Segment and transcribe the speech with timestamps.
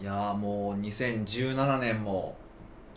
[0.00, 2.36] いやーもう2017年も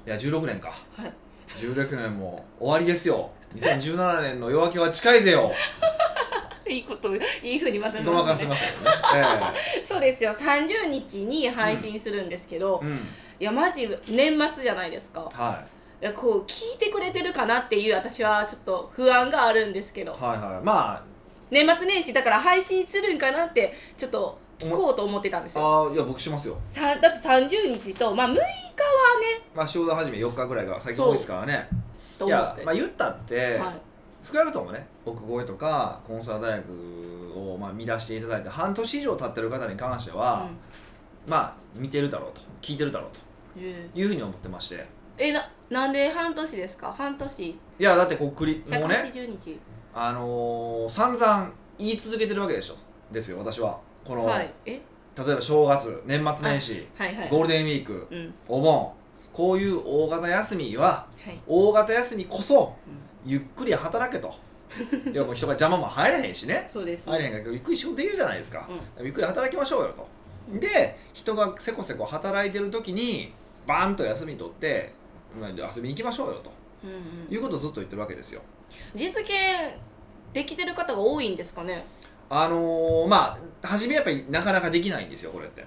[0.05, 0.69] いや16年か。
[0.69, 1.13] はい。
[1.57, 3.31] 16年も終わりですよ。
[3.55, 5.51] 2017年の夜明けは近いぜよ。
[6.67, 8.81] いいこといいふうにまとめごまかせますね。
[8.83, 10.31] ましたよねそうですよ。
[10.31, 12.97] 30日に配信するんですけど、ええうん。
[12.97, 13.01] い
[13.45, 15.21] やマジ年末じゃないですか。
[15.33, 15.63] は
[16.01, 16.05] い。
[16.05, 20.13] やこう聞いてくれてるかなっていう私はちょっと不安があるんですけど。
[20.13, 20.63] いはいはい。
[20.63, 21.03] ま
[21.51, 25.67] 年末年始だから配信するんかなってちょっと聞こうと思ってたんですあよ。
[25.67, 26.57] あーいや僕しますよ。
[26.65, 28.45] さだって30日と、まあ、6日はね。
[29.55, 31.69] まあ仕事始め4日ぐらいが最近多いですからね。
[32.21, 33.81] いやまあ言ったって、はい。
[34.21, 40.49] 少なくともね奥越えとかコンサー大学をまあ見出していただいて半年以上経ってる方に関しては、
[41.25, 43.65] まあ見てるだろうと聞いてるだろうと
[43.97, 44.85] いうふうに思ってまして。
[45.17, 46.91] えななんで半年ですか？
[46.91, 47.49] 半年。
[47.49, 49.59] いやだってこうくりもうね180日、
[49.93, 52.75] あのー散々言い続けてるわけでしょ。
[53.11, 54.53] ですよ私はこの、はい。
[54.65, 54.81] え？
[55.17, 57.29] 例えば正月年末年始、はいはい。
[57.29, 58.33] ゴールデンウィークうん。
[58.47, 58.91] お盆
[59.33, 61.39] こういう大型休みははい。
[61.47, 63.31] 大型休みこそうん。
[63.31, 64.33] ゆっくり働けと。
[65.11, 66.69] いやもう人が邪魔も入らへんしね。
[66.71, 67.09] そうです。
[67.09, 68.69] 入れへんからゆっくり仕事できるじゃないですか、
[68.99, 70.07] うゆっくり働きましょうよと。
[70.59, 73.33] で人がせこせこ働いてる時に
[73.67, 74.93] バーンと休み取って
[75.39, 76.51] まあ遊びに行きましょうよと。
[76.83, 76.93] うんう
[77.31, 77.33] ん。
[77.33, 78.41] いうことをずっと言ってるわけですよ。
[78.95, 79.31] 実現
[80.33, 81.85] できてる方が多いんですかね？
[82.29, 85.65] あのーまあ初めやっぱりなかなかできないんですよこれって。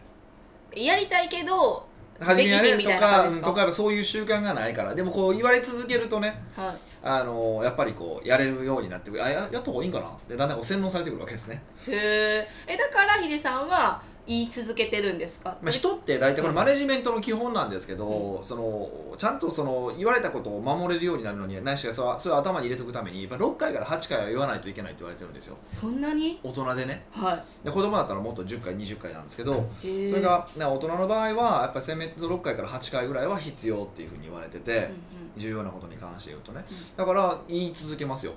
[0.74, 1.86] やりたいけど
[2.20, 3.72] 初めはねとかとか。
[3.72, 4.94] そういう習慣がないから。
[4.94, 6.76] でもこう言われ続けるとねはい。
[7.02, 9.24] あのーやっぱりこうやれるようになってくる。
[9.24, 12.72] あややった方がいいんかなでだんだんこう洗脳されてくるわけですね、へー。
[12.72, 25.56] えだからヒデさんは言い続けてるんですか、まあ、人って大体これマネジメントの基本なんですけど、そのちゃんとその言われたことを守れるようになるのにないしはそれを頭に入れておくためにやっぱ6回から8回は言わないといけないって言われてるんですよ。
[25.66, 26.38] そんなに？
[26.42, 27.04] 大人でね。
[27.10, 34.90] はで子供だったらもっと10回20回なんですけど、それが、ね、大人の場合はやっぱりせめて6回から8回ぐらいは必要っていうふうに言われてて、うんうん。
[35.36, 36.64] 重要なことに関して言うとね。
[36.70, 36.96] うん。
[36.96, 38.32] だから言い続けますよ、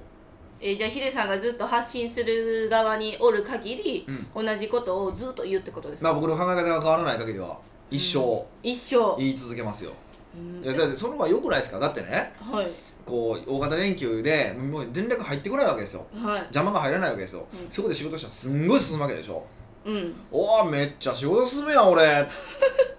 [0.62, 4.06] えーじゃあヒデさんがずっと発信する側におる限り
[4.36, 4.46] うん。
[4.46, 7.58] 同じことをずっと言うってことですか、まあ、僕の考え方が変わらない限りは
[7.92, 8.44] 一生。
[8.64, 9.92] 一生、言い続けますよ、
[10.36, 10.64] うん。
[10.64, 11.80] いやだってその方が良くないですか？
[11.80, 12.34] だってね。
[12.42, 12.68] はい。
[13.06, 16.08] こう大型連休でもう連絡入ってこないわけですよ。
[16.16, 16.40] はい。
[16.40, 17.70] 邪魔が入らないわけですよ、うん。
[17.70, 19.46] そこで仕事したらすんごい進むわけでしょ。
[19.86, 20.16] うん。
[20.32, 22.04] おおめっちゃ仕事進むやん俺。
[22.26, 22.26] っ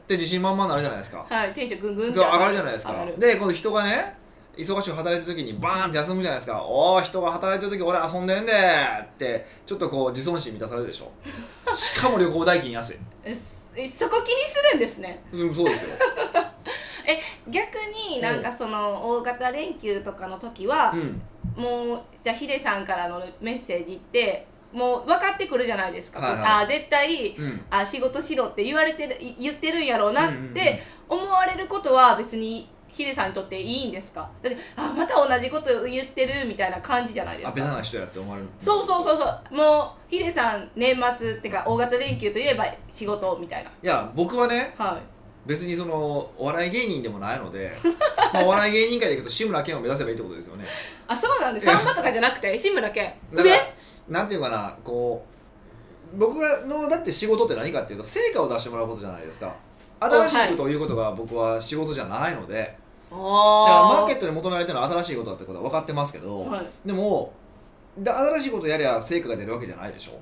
[0.07, 1.27] て自信満々になるじゃないですか。
[1.29, 1.53] はい。
[1.53, 2.55] テンションぐんぐん上がる。
[2.55, 3.05] じゃないですか。
[3.19, 4.17] でこの人がね
[4.57, 6.63] 忙しく働いてる時にバーンって休むじゃないですか。
[6.63, 11.13] おお人が働いてる時俺遊んでんでってちょっとこう自尊心満たされるでしょ。
[11.75, 12.97] しかも旅行代金安い。
[13.25, 13.35] え
[13.87, 15.23] そこ気にするんですね。
[15.33, 15.91] うんそうですよ。
[17.07, 17.77] え逆
[18.11, 21.23] になんかその大型連休とかの時はう、ん。
[21.63, 26.45] もうじゃあヒデさんからのメッセージってもう分かってくるじゃないですか、はいはい。
[26.45, 27.65] あー絶対うん。
[27.71, 34.29] あ仕事しろって言われてるい言ってるんやろうなって思われることは別にヒデさんにとっていいんですか？
[34.43, 38.49] だってあまた同じこと言ってるみたいな感じじゃないですあベタかな人やって思われる。
[38.59, 39.55] そうそうそうそう。
[39.55, 43.71] もうヒデさん年末ってか大型連休といえば仕事みたいな。
[43.71, 45.49] いや僕はねはい。
[45.49, 47.71] 別にそのお笑い芸人でもないので
[48.33, 50.65] まあお笑い芸人界でいくと志村けんを目指せばいいってことですよね。
[51.07, 53.13] あそうなんですさんまとかじゃなくて志村けん。
[53.35, 53.73] だから上？
[54.09, 55.25] なんていうかなこ
[56.15, 56.37] う僕
[56.67, 59.55] のだって仕事って何かっていうと成果を出してもらうことじゃないですか。
[59.99, 62.77] 新しいことを言うことが僕は仕事じゃないので、
[63.11, 63.23] だから
[63.85, 66.67] マーケットトに求められてるのは新しいことだってことは分かってますけど、はい。
[66.85, 67.33] でも
[67.97, 70.19] で新しいことやりゃ成果が出るわけじゃないでしょ。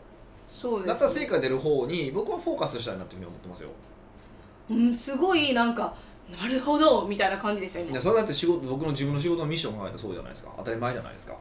[0.46, 3.70] そうです、だったら成果が出る方に僕はフォーカスしたいなっていうふうに思ってますよ。
[4.70, 5.94] うん、すごいなんか
[6.30, 7.92] なるほどみたいな感じですよ今。
[7.92, 10.52] いやそれだって仕事僕の自分の仕事のミッションを考えたらそうじゃないですか。
[10.56, 11.36] 当たり前じゃないですか。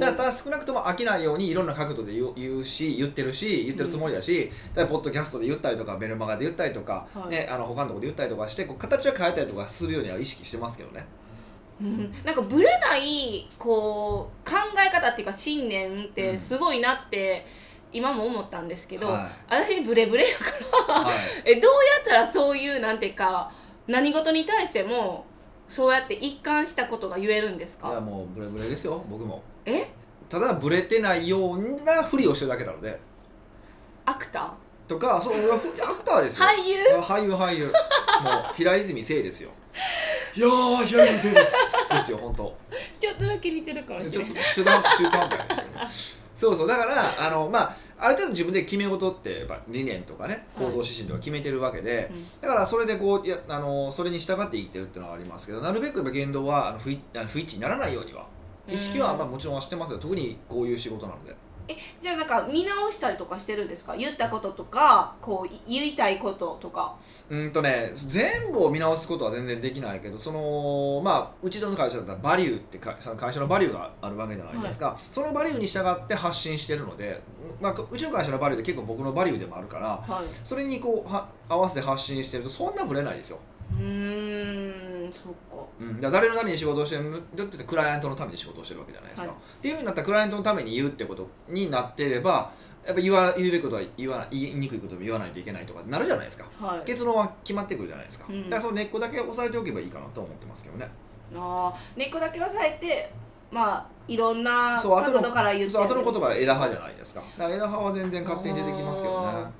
[0.00, 7.28] だから少なくとも飽きないようにいろんな角度で言う言うし言ってるし言ってるつもりだし、だからポッドキャストで言ったりとかメルマガで言ったりとか、はい。
[7.28, 11.04] ね、あの他のところで言ったりとかしてこう形は変えたりとかするようには意識してますけどね。
[11.80, 17.44] うん、なんかブレないこう考え方っていうか信念ってすごいなって
[17.92, 20.44] 今も思ったんですけど、は私ブレブレやか
[20.88, 21.16] らはい。
[21.44, 23.52] えどうやったらそういうなんていうか
[23.86, 25.26] 何事に対しても
[25.68, 29.42] そうやって一貫したことが言えるんですいやかもうブレブレですよ僕も。
[29.64, 29.88] え？
[30.28, 32.98] ただブレてないようなふりをしてるだけなので。
[34.06, 34.54] アクタ
[34.86, 36.46] とかそうアクターですよ。
[36.46, 36.96] ー俳優？
[36.98, 37.66] あ俳優俳優。
[38.22, 39.50] もう平泉聖ですよ。
[40.34, 41.56] いやー平泉聖です。
[41.90, 42.54] ですよ本当。
[43.00, 52.10] ちょっとだけ似てるかもしちょっれないと中途半端中途半端そうそうだからあのまあある程度自分で決め事ってやっぱ理念とかね行動指針とか決めてるわけで、
[52.40, 58.26] だからそれでこういやあのそれに従って生きてるっていうのはありますけどなるべくやっぱ言動はあの不一あの不一致にならないようには
[58.68, 59.98] 意識はまあもちろんはしてますよ。
[59.98, 61.34] 特にこういう仕事なので
[61.66, 63.96] えじゃあなんか見直したりとかしてるんですか？
[63.96, 66.94] 言ったこととかこうい言いたいこととか。
[67.30, 77.22] うんとね全部を見直すことは全然できないけどそのまあうちの会社だったらバリューってかその会社のバリューがあるわけじゃないですか、そのバリューに従って発信してるので、
[77.62, 80.26] まあ、うちの会社のバリューって結構僕のバリューでもあるからはい。
[80.44, 83.38] それにこうは合わせて発信してるとそんなぶれないですよ、
[83.72, 85.64] うーんそっか。
[85.80, 89.38] うん、だ誰のために仕事をしてるのって言ってクライアントのために仕事をしてるわけじゃないですか、はい。
[89.38, 92.52] っていうふうになったらクライアントのために言うってことになっていれば
[92.86, 96.44] やっぱ言わ言うべきことは言わ言いにくいことも言わないといけないとかなるじゃないですか。
[96.60, 96.80] はい。
[96.84, 98.44] 結論は決まってくるじゃないですか、うん。
[98.44, 100.90] だからその根っこだけ押さえておけばいいかなと思ってますけどね。
[101.34, 101.98] あー。
[101.98, 103.10] 根っこだけ押さえて
[103.50, 107.22] まあいろんなそう後の角度から言ってそう後の言葉は枝葉じゃないですか。
[107.38, 109.28] だから枝葉は全然勝手に出てきますけどね。
[109.28, 109.50] あ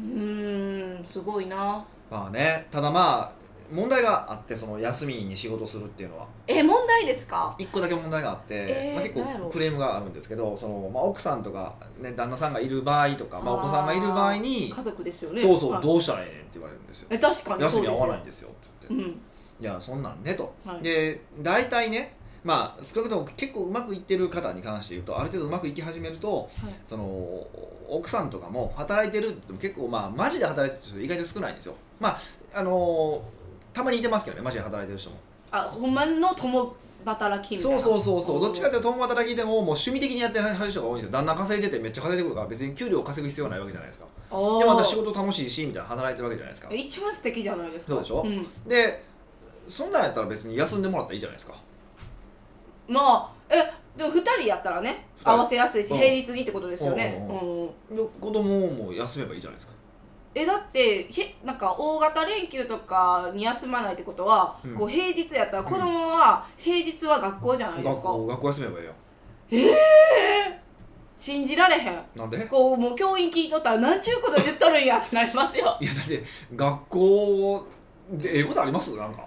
[0.00, 1.82] うーんすごいな。
[2.10, 2.66] まあね。
[2.70, 6.26] ただまあ問題があってその休みに仕事するっていうのは。
[6.46, 7.54] え問題ですか？
[7.58, 15.40] 一個だけ問題があって、えーまあ、結構クレームがあるんですけどその、まあ、奥さんとか、ね、旦那さんがいる場合とかまあ、お子さんがいる場合に家族ですよね。
[15.40, 15.82] そうそう、はい。
[15.82, 17.08] どうしたらええねんって言われるんですよ。
[17.10, 19.14] え確かに休み合わないんでですよって言って、すよ
[19.60, 20.82] いやそんなんねと、うんはい。
[20.82, 26.48] で大体ねまあ少なくとも結構うまくいってる方に関して言うとある程度うまくいき始めるとはい。
[26.84, 27.46] その
[27.88, 31.74] 奥さんとかも働いてるって言っても結構まあマジで働いてる人意外と少ないんですよ。
[32.00, 32.18] まあ
[32.54, 33.22] あの
[33.74, 35.16] たまにいてますけどねマジで働いてる人も。
[35.50, 36.74] あほんまの共
[37.04, 37.78] 働きみたいな？
[37.78, 38.40] そうそうそうそう。
[38.40, 41.12] どっちかっていいうと共働きでももう趣味的にやってる人が多いんですよ。
[41.12, 44.06] 旦那稼いでてめっちゃ稼いでくるから別に給料を稼ぐ必要はないわけじゃないですか。
[44.30, 46.74] ででまた仕事楽しいしみたいな働いてるわけじゃないですか。
[46.74, 47.92] 一番素敵じゃないですか。
[47.92, 48.24] そうでしょ？
[48.24, 48.46] ん。
[48.66, 49.04] で
[49.68, 51.54] そんなんやったら別に休んでもらったらいいじゃないですか。
[52.88, 55.30] まあえでも2人やったらね二人。
[55.30, 55.98] 合わせやすいしうん。
[55.98, 57.26] 平日にってことですよね。
[57.28, 57.62] うん。
[57.62, 57.96] うん。
[57.96, 59.74] で子供も休めばいいじゃないですか
[60.34, 64.74] えだってへなんか大型連休とかに休まないってことは、うん。
[64.74, 68.92] こう平日やったら子供は平日は学校じゃないですか、学校学校休めばいいよ。
[71.16, 72.02] 信じられへん。
[72.16, 72.46] なんで？
[72.46, 75.78] こうもう教員聞いとったらなんちゅうこと言っとるんやってなりますよ。
[75.80, 77.66] いやだって学校
[78.10, 78.96] でええことあります？
[78.96, 79.24] なんか。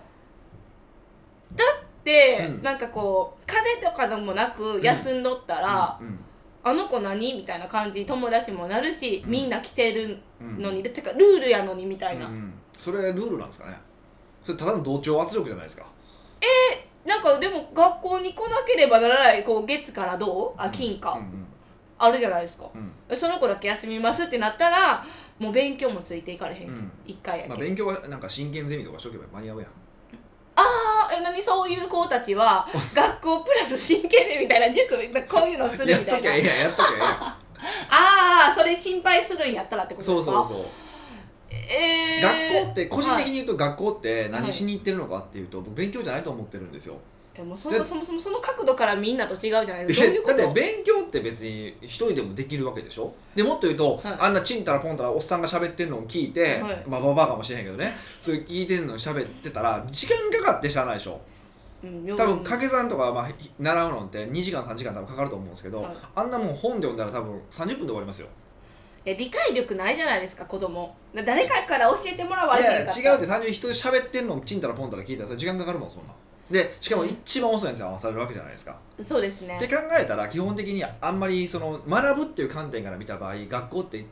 [2.04, 2.62] で、うん。
[2.62, 6.20] なんかこう風邪とかでもなく休んどったら、うん。
[6.64, 7.34] あの子何？
[7.34, 9.32] みたいな感じに友達もなるし、うん。
[9.32, 13.78] みんな来てるうんのに、でてかルールやのにみたいな、うんそれルールなんですかね。
[14.44, 15.86] それただの同調圧力じゃないですか。
[17.06, 20.62] なんかでも学校に来なければならないこう月からどう？
[20.62, 21.48] あ金か、うんうん。
[21.98, 22.70] あるじゃないですか。
[23.10, 23.18] うん。
[23.18, 25.06] その子だけ休みますってなったら
[25.40, 26.92] もう勉強もついていかれへんし、うん。
[27.06, 29.72] 一回やけ、まあ、勉強はなんか真剣ゼミとかしとけば間に合うやん。
[30.58, 31.42] あえ何？
[31.42, 34.96] そういう子たちは 学校プラス真剣でみたいな塾
[35.28, 36.32] こういうのするやっとみたいな。
[36.34, 37.10] けええやんやっとけええや。
[37.10, 37.36] ん
[37.90, 40.32] ああそれ心配するんやったらってことですか？
[40.34, 40.66] そうそうそう、
[41.52, 46.96] えー、学校って個人的にはい言うと学校って何しに行ってるのかっていうと僕勉強じゃないと思ってるんですよ。
[47.40, 50.08] えもうそでもそもそもその角度からみんなと違うじゃないいですか。
[50.08, 53.14] どういうこやだとって勉強って別に一人でもできるわけでしょ？
[53.36, 54.18] でもっと言うと、はい。
[54.20, 56.84] あんなちんたらぽんたらおっさんが喋ってんのを聞いて、はい。
[56.88, 57.92] まあババアかもしれへんけどね。
[58.20, 61.12] それ聞いてんのを喋ってたら時間かかってしゃあないでしょ？
[61.12, 61.20] うん
[61.82, 63.30] 多分掛け算とかまあ
[63.60, 65.96] 習うのって2時間3時間多分かかると思うんですけど、はい。
[66.16, 68.28] あんなもん本で読んだら多分30分で終わりますよ。
[69.06, 70.96] え理解力ないじゃないですか子供。
[71.14, 76.14] だ誰かから教えてもらわいれへんかったや違うって単純に人で喋ってんのをちんたらぽんたら聞いたらそれ時間かかるもんそんな。
[76.50, 78.78] でしかも一番遅いやつに合わされるわけじゃないですか。
[79.00, 79.58] そうですね。
[79.58, 84.08] って考えたら基本的にあんまりその学ぶっていう観点から見た場合学校って言っ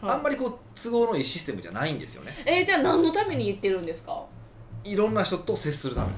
[0.00, 2.32] あんまりこう都合のいいシステムじゃないんですよね。
[2.46, 4.24] えーじゃあ何のために言ってるんですか？
[4.84, 6.08] いろんな人と接するため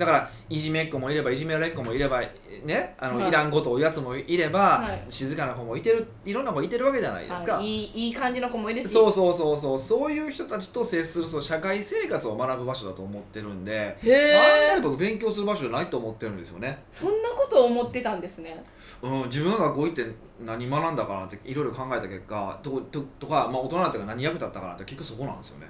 [0.00, 2.22] だからいじめっ子もいればいじめられっ子もいれば
[2.64, 3.28] ねあの、はい。
[3.28, 5.04] い、らんことを言うやつもいれば、はい。
[5.10, 7.58] 静かな子もいてるいろんな子いてるわけじゃないですか。
[7.58, 7.66] あい。
[7.66, 8.88] いいい感じの子もいるし。
[8.88, 9.78] そうそうそうそう。
[9.78, 18.64] そういう人たちと接するその社会生活を学ぶ場所だと思ってるんでへあんまえり僕勉強する場所じゃないと思ってるんですよね、そんなことを思ってたんですね。
[19.02, 20.06] うん、自分が学校行って
[20.44, 25.66] 何学んだかなっていろいろ考えた結果とととか、まあ、大人になってから何役立ったかなって結局そこなんですよね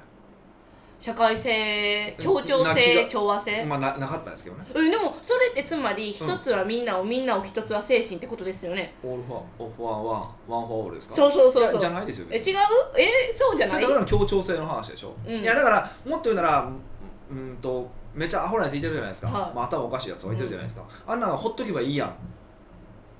[1.00, 4.66] 社会性協調性が調和性、まあななかったんですけどね。
[4.74, 8.92] うんでもそれってつまり一つはみんなを、みんなを一つは精神ってことですよね。
[9.02, 11.14] all for one one one for all ですか？
[11.14, 11.80] そうそうそうそう。
[11.80, 12.56] じゃないですよえ違う？
[12.98, 13.76] えそうじゃない？
[13.76, 15.36] それただの協調性の話でしょ、うん。
[15.36, 16.70] いやだからもっと言うなら
[17.30, 19.54] うんとめっちゃアホなやついてるじゃないですか、はい。
[19.54, 22.14] まあ、頭おかしいやつはいてるじゃないですか、あんなのほっとけばいいやん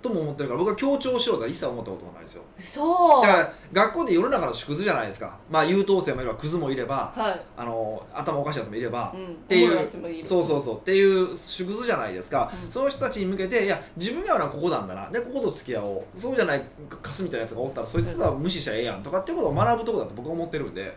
[0.03, 2.43] とも思ってるから僕は協調しようとは一切思ったことがないですよ。
[2.59, 5.39] そうだから学校で世の中の縮図じゃないですか。
[5.51, 10.79] まあ優等生もいればクズもいればはい、あの頭おかしいやつもいれば、うん、ていうそうそうそう。
[10.79, 12.73] っていう縮図じゃないですか、うん。
[12.73, 15.11] その人たちに向けていや自分がはここなんだな。
[15.11, 16.19] でここと付き合おう。
[16.19, 16.63] そうじゃない
[17.03, 20.97] カスみたいなやつがおったらそいつとは無視しちゃええやんとかっていうことを学ぶとこだと僕は思ってるんで、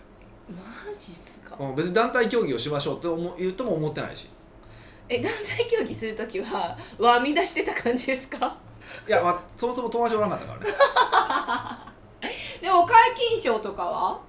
[0.50, 1.58] マジっすか？
[1.60, 4.30] うん別に団体競技をしましょうって言うとも思ってないし。
[5.10, 8.56] え団体競技するときはわみ出してた感じですか？
[9.08, 10.66] いやまあそもそも友達おらんかったからね。
[12.62, 14.20] でも皆勤賞とかは？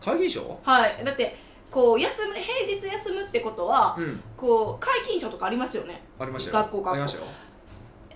[0.00, 1.04] 会議所はい。
[1.04, 1.36] だって
[1.70, 4.22] こう休む平日休むってことはうん。
[4.36, 6.02] こう皆勤賞とかありますよね。
[6.18, 6.56] ありましたよ。
[6.64, 6.90] 学校学校。
[6.92, 7.24] ありましたよ。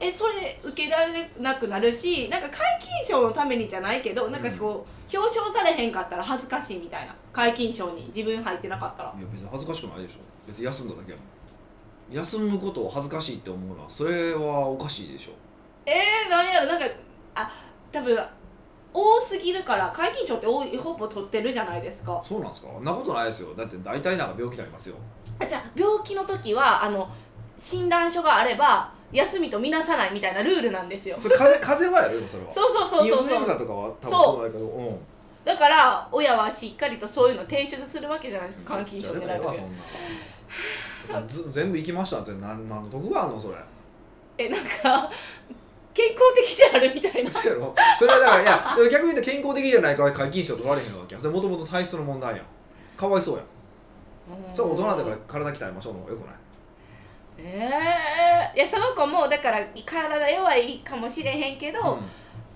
[0.01, 7.15] えそれ受けられなくなるしなんか皆勤賞のためにじゃないけどなんかこう、表彰されへんかったら恥ずかしいみたいな。
[7.33, 9.15] 皆勤賞に自分入ってなかったら。
[9.17, 10.19] いや別に恥ずかしくないでしょ。
[10.47, 11.27] 別に休んだだけやもん。
[12.17, 15.31] 休むことを恥ずかしいって思うのはそれはおかしいでしょ
[15.87, 16.87] えー、なんやろなんか
[17.35, 17.51] あ
[17.91, 18.19] 多分
[18.95, 22.21] 多すぎるから皆勤賞って多いほぼ取ってるじゃないですか。
[22.25, 22.69] そうなんですか？
[22.73, 23.55] そんなことないですよ。
[23.55, 24.97] だって大体なんか病気になりますよ。
[25.39, 27.09] あじゃあ病気の時はあの
[27.59, 31.19] 診断書があれば休みとみなさないみたいなルールなんですよ。
[31.19, 32.51] それ風邪風邪はやるよそれは。
[32.51, 33.09] そうそうそうそう。
[33.09, 34.45] そうフルエンザとかは多分そう。
[34.45, 34.99] だけどうん。
[35.45, 39.53] だから親はしっかりとそういうの提出するわけじゃないですか監禁症狙いと。
[39.53, 39.77] そん
[41.11, 41.27] な。
[41.27, 43.57] ず全部行きましたって何何の得があんのそれ？
[44.39, 45.11] えなんか
[45.95, 47.31] 健康的であるみたいな。
[47.31, 47.75] それは
[48.19, 52.47] だからいや逆に言うと健康的じゃないから皆勤賞取られへんわけやそれもともと体質の問題やん。
[52.97, 53.47] かわいそうやん。
[54.55, 56.35] そう大人だから体鍛えましょうのよくない？
[57.39, 57.71] え
[58.55, 61.99] えいやその子もだから体弱いかもしれへんけど、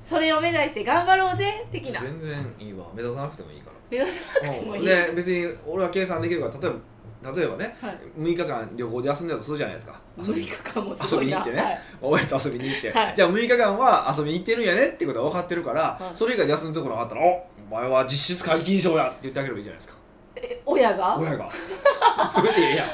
[0.04, 2.00] それを目指して頑張ろうぜ的な。
[2.00, 2.86] 全然いいわ。
[2.94, 6.76] 目指さなくてもいいか目指さなくてもいい、らで別に俺は計算できるから例えば
[7.22, 10.00] 例えばねはい、6日間旅行で遊んでたとするじゃないですか。
[10.18, 11.56] 遊6び遊びに行ってね。
[11.58, 11.80] はい。
[12.02, 13.14] 親と遊びに行って、はい。
[13.16, 16.16] じゃあ6日間は遊びに行ってるんやねってことは分かってるから、はい。
[16.16, 19.94] それ以外で休むところがあったら「おお前は実質皆勤賞や」って言ってあげればいいじゃないですか。
[20.36, 21.16] え親が？
[21.18, 21.50] 親が。
[22.30, 22.86] それでいいやん。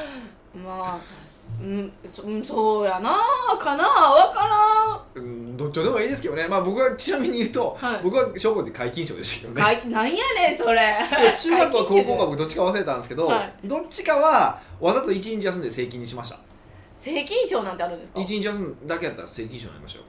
[0.65, 1.22] まあ
[1.63, 3.17] うんそうんそうやな
[3.59, 4.41] かなわか
[5.15, 5.25] らん。
[5.25, 6.49] うんどっちでもいいですけどね。
[6.49, 8.01] まあ僕はちなみに言うと、はい。
[8.03, 9.63] 僕は小学校で皆勤賞でしたけどね。
[9.63, 10.75] かい なんやねんそれ。
[10.75, 13.55] で中学校は高校か僕どっちか忘れたんですけど、はい。
[13.65, 16.39] どっちかはわざと1日休んで正勤にしました。
[16.97, 20.05] 正勤賞なんてあるんですか？1日休むだけやったら正勤賞になりましたよ。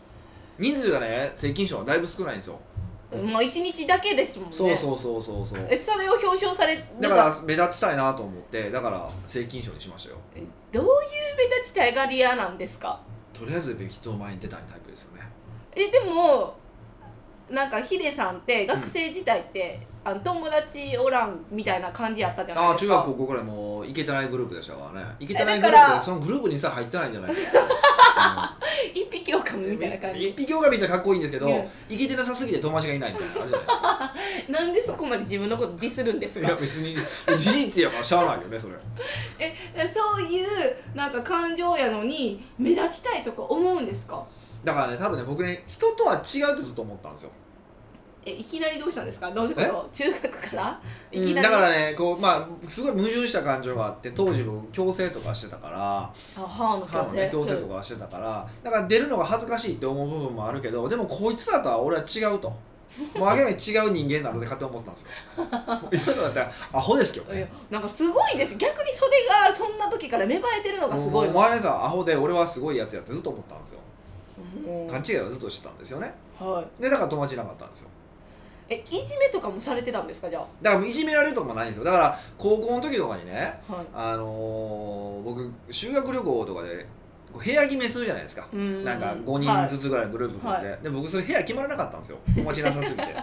[0.59, 2.59] 人数がね正勤賞はだいぶ少ないんですよ、
[3.17, 4.55] まあ一日だけですもんね。
[4.55, 5.67] そうそうそうそうそう。
[5.69, 10.17] えそれを表彰されるだから目立ちたいなと思ってだから正勤賞にしましたよ。
[10.35, 10.89] えどういう
[11.37, 12.99] 目立ちたいがり屋なんですか？
[13.33, 15.23] とりあえず人の前に出たいタイプですよね。
[15.75, 16.55] えでも
[17.53, 22.95] なんかヒデさんって学生時代って、あの友達おらんみたいな感じやったじゃないああですか。
[22.95, 25.07] 中学高校ぐらいもういけてないグループでしたからね。
[25.19, 27.37] いけてないグループでそのグループにさ入ってないんじゃないか
[28.93, 30.29] 一匹狼みたいな感じ。
[30.29, 34.51] 一匹狼みたいなかっこいいんですけど、うんいけてなさすぎて友達がいないみたいなのあるじゃないですか。
[34.51, 36.95] なんでそこまで自分のことディスるんですいやか別に
[37.37, 38.73] 事実やからしゃあないよねそれ。
[39.39, 39.55] え
[39.87, 40.47] そういう
[40.95, 44.25] なんか感情やのに目立ちたいとか思うんですか？
[44.63, 47.31] だからね多分ね僕ね人とは違うってずっと思ったんですよ
[48.25, 49.31] えいきなりどうしたんですか？
[49.31, 49.89] どういうこと？
[49.91, 50.79] 中学から？
[51.11, 62.49] いきなり、うんだからねこうまあすごい矛盾した感情があって当時僕矯正とかしてたからあ歯の矯正ね矯正とかしてたからだから出るのが恥ずかしいって思う部分もあるけどでもこいつらとは俺は違うと。
[62.49, 62.55] も
[63.15, 65.09] う明らかに違う人間なので勝手に思ったんですよ。
[66.13, 67.39] 今のだったらアホですけどね。
[67.39, 68.55] いやなんかすごいです。
[68.55, 69.11] 逆にそれ
[69.47, 73.79] がそんな時から芽生えてるのがすごいお前さんアホで俺はすごいやつやってずっと思ったんですよ。
[74.87, 76.13] 勘違いはずっとしてたんですよね。
[76.39, 76.83] はい。
[76.83, 77.89] でだから友達いなかったんですよ
[78.69, 80.29] えいじめとかもされてたんですか？
[80.29, 81.83] じゃだからいじめられるとかもないんですよ。
[81.83, 83.85] だから高校の時とかにねあはい。
[83.93, 86.85] あのー僕修学旅行とかで
[87.33, 88.47] 部屋決めするじゃないですか。
[88.53, 88.83] うん。
[88.83, 92.17] なんか5人ずつぐらいのグループ組んで、はで僕それ部屋決まらなかったんですよ。
[92.35, 93.15] 友達いなさすぎて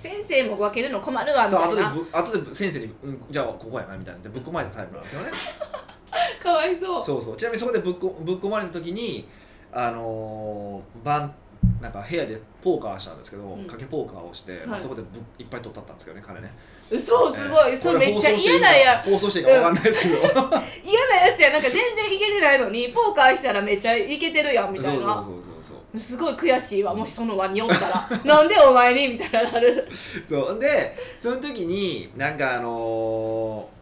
[0.00, 1.90] 先生も分けるの困るわみそうたいな。
[1.90, 4.28] 後でぶ後で先生に、うん「じゃあここやな」みたいな。
[4.30, 5.30] ぶっ込まれたタイプなんですよね。
[6.42, 7.02] かわいそう。
[7.02, 7.36] そうそう。
[7.36, 9.26] ちなみにそこでぶっこぶっ込まれた時に
[9.72, 11.32] あのー、晩
[11.80, 13.66] なんか部屋でポーカーしたんですけど、うん。
[13.66, 16.50] 賭けポーカーをして、まあはいそこでぶっいっぱい取ったったんですけどね金ね。
[16.90, 25.02] 嘘すごい、えーそれめっちゃ嫌なや放送していいかわかんないですけど、嫌なやつやなんか全然いけてないのに ポーカーしたらめっちゃいけてるやんみたいな。
[25.04, 25.98] そうそうそうそうそう。
[25.98, 28.08] すごい悔しいわもしその輪におったら。
[28.24, 29.08] なんでお前に？
[29.08, 29.88] みたいななる。
[29.92, 30.58] そう。
[30.58, 33.79] でその時になんかあのー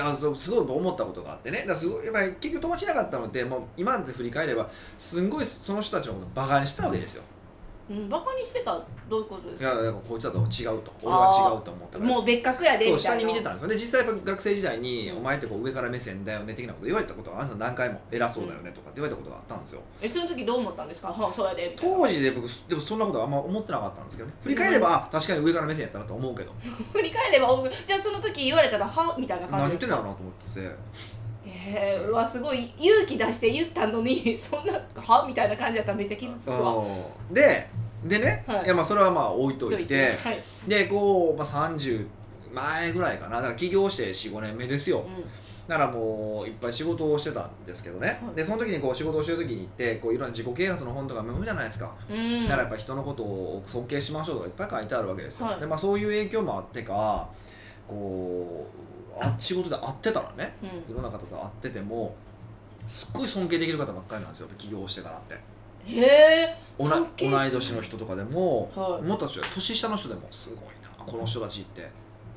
[0.00, 1.58] あそうすごい思ったことがあってね。
[1.60, 7.22] だからすごいやっぱり結局友達いなかったのでもう今で振り返ればすんごいその人たちのことをバカにしたわけですよ。
[7.90, 8.08] うん。
[8.08, 8.72] バカにしてた？
[9.08, 9.72] どういうことですか？
[9.72, 10.92] いやだからこいつだと違うと。
[11.02, 12.10] 俺は違うと思ったから。
[12.10, 13.18] もう別格やでそうみたいな。
[13.20, 19.80] 下に見てたんですよで実際やっぱ学生時代に、うんお前ってこう上から目線だよね的なこと言われたことがあんた何回も偉そうだよねとかって言われたことがあったんですよ。
[20.00, 21.08] えその時どう思ったんですか？
[21.08, 21.96] はあそうやでみたいな。
[21.96, 24.34] 当時で僕でもそんなことはあんま思ってなかったんですけどね。
[24.42, 26.52] 振り返れば、あ確かに上から目線やったなと思うけど。
[26.92, 30.70] 振り返ればおじゃあその時言われたらはみたいな感何じ言ってんだろうなと思ってて
[31.48, 35.24] えー、うわすごい勇気出して言ったのに そんなは？
[35.26, 36.74] みたいな感じやったらめっちゃ傷つくわ。
[36.74, 37.34] うん。
[37.34, 37.68] で
[38.04, 38.64] でね、はい。
[38.64, 40.42] い、やまあそれはまあ置いといてはい。
[40.66, 42.06] でこう、まあ、30
[42.52, 43.36] 前ぐらいかな。
[43.36, 45.00] だから起業して45年目ですよ。
[45.00, 48.34] うだからもういっぱい仕事をしてたんですけどね、はい。
[48.34, 52.44] でその時にこう仕事をしてる時に行ってこういろんな自己啓発の本とか読むじゃないですか、うん。
[52.44, 55.60] だからやっぱ人のことを尊敬しましょうとかいっぱい書いてあるわけですよ、はい。
[55.60, 57.28] でまあ、そういう影響もあってか
[57.86, 60.68] こうあ仕事で会ってたらねうん。
[60.68, 62.14] いろんな方と会ってても
[62.86, 65.34] すっごい尊敬できる方ばっかりなんですよ起業してからって。
[65.86, 67.38] へえおな尊敬する。
[67.38, 69.06] 同い年の人とかでも、はい。
[69.06, 71.88] もっと年年下の人でもすごいなこの人たちって。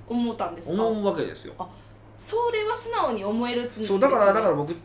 [0.07, 0.83] 思ったんですか？
[0.83, 1.53] 思うわけですよ。
[2.17, 4.75] それは素直に思えるそうだからだから僕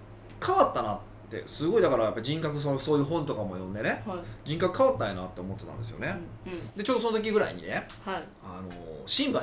[0.45, 0.99] 変わったなっ
[1.29, 4.19] てすごいだからやっぱ人格そのそういう本とかも読んでねはい。
[4.49, 6.71] 人格変わったんやなって思ってたんですよね、うんうん。
[6.76, 8.25] でちょうどその時ぐらいにねはい。
[8.43, 8.71] あの
[9.05, 9.43] 新橋う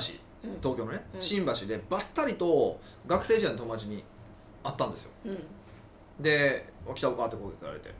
[0.62, 1.20] 東京のね、うん。
[1.20, 4.04] 新橋でばったりと学生時代の友達に
[4.62, 5.10] 会ったんですよ。
[5.26, 5.38] うん。
[6.20, 7.90] で「お来たおか?」って声かけられて。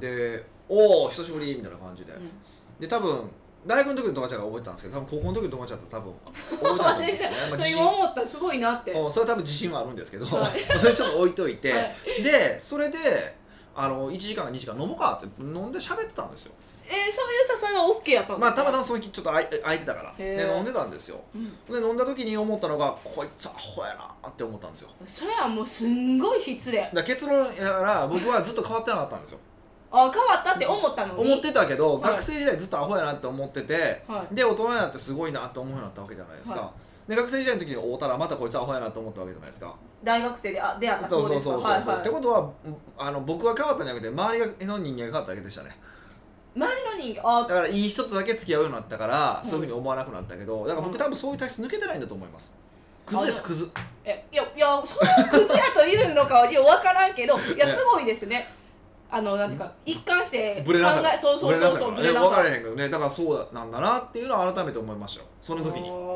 [0.00, 2.30] で「おお久しぶり」みたいな感じで、うん。
[2.80, 3.30] で多分
[3.66, 6.14] 大学の時の友達が覚えてたんですけど多分高校の時の友達だったら多分
[6.76, 8.94] 覚えてたんですよね、まあそれ自信今思ったらすごいなって。
[8.94, 10.46] おそれは多分自信はあるんですけど、は
[10.78, 12.22] それちょっと置いといて、はい。
[12.22, 13.36] でそれで
[13.74, 16.52] あの1時間か2時間飲もうかって飲んで喋ってたんですよ。
[16.88, 18.46] えーそういう誘いは OK やったんですか？
[18.46, 20.14] まあたまたまその日ちょっと空い空いてたから。
[20.18, 21.20] で飲んでたんですよ。
[21.34, 21.50] うん。
[21.82, 24.90] で飲んだ時に思ったのがこいつアホやなって思ったんですよ。
[25.04, 26.90] それはもうすんごい失礼。
[26.92, 29.38] だ結論やから僕はずっと変わってなかったんですよ。
[29.90, 31.24] あ変わったって思ったのに？
[31.24, 32.12] 思ってたけど、はい。
[32.12, 34.34] 学生時代ずっとアホやなって思っててはい。
[34.34, 36.72] で大人になってすごいなって思うようになったわけじゃないですか、は
[37.08, 39.74] で学生時代の時に会うたらまたこいつアホやなと思ったわけじゃないですか。
[40.02, 41.08] 大学生であ出会った。
[41.08, 41.96] そう子そうそうそう、はいはい。
[41.98, 42.50] ってことは
[42.98, 45.78] あの僕は変わったんじゃなくて周りの人間が変わっただけでしたね
[46.56, 52.56] 周りの人間あだからいい人とだけ付き合うようになったから、いそういうふうに思わなくなったけどだから僕うん多分そういう体質抜けてないんだと思います。
[53.04, 53.40] クズです。
[53.40, 53.70] あクズ
[54.04, 57.72] えいやいやそれをクズやというのかは分からんけどいやね。
[57.72, 58.48] すごいですね。
[59.08, 62.88] あのなんていうか一貫してブレなさ考えそうそうそうそうブレなさからへんけどね。
[62.88, 65.28] だからそうなんだなっていうのは改めて思いましたよ。
[65.40, 65.90] その時に。
[65.90, 66.06] おー。
[66.14, 66.15] え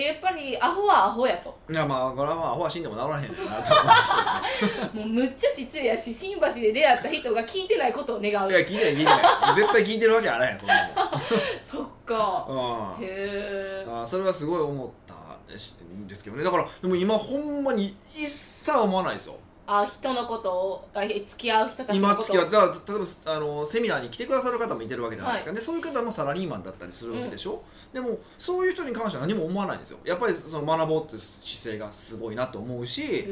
[0.00, 1.58] やっぱりアホはアホやと。
[1.70, 5.04] いやまあこれはまあアホは死んでも治らへんなと思いましたけどね。
[5.04, 8.50] もうむっちゃ失礼やし新橋で出会った人が聞いてないことを願う。
[8.50, 9.54] いや聞いてない聞いてない。
[9.54, 10.74] 絶対聞いてるわけあらへんそんな
[11.64, 12.46] そっか。
[12.48, 16.44] もん、うん、へえあそれはすごい思ったんですけどね。
[16.44, 29.98] だからでも今ほんまに一切思わないですよあ人のことをあ付き合う人たちのこと今付き合ってだから例えばあのセミナーに来てくださる方もいてるわけじゃないですか、でそういう方もサラリーマンだったりするんでしょ、でもそういう人に関しては何も思わないんですよ。
[30.04, 33.24] やっぱりその学ぼうっていう姿勢がすごいなと思うし、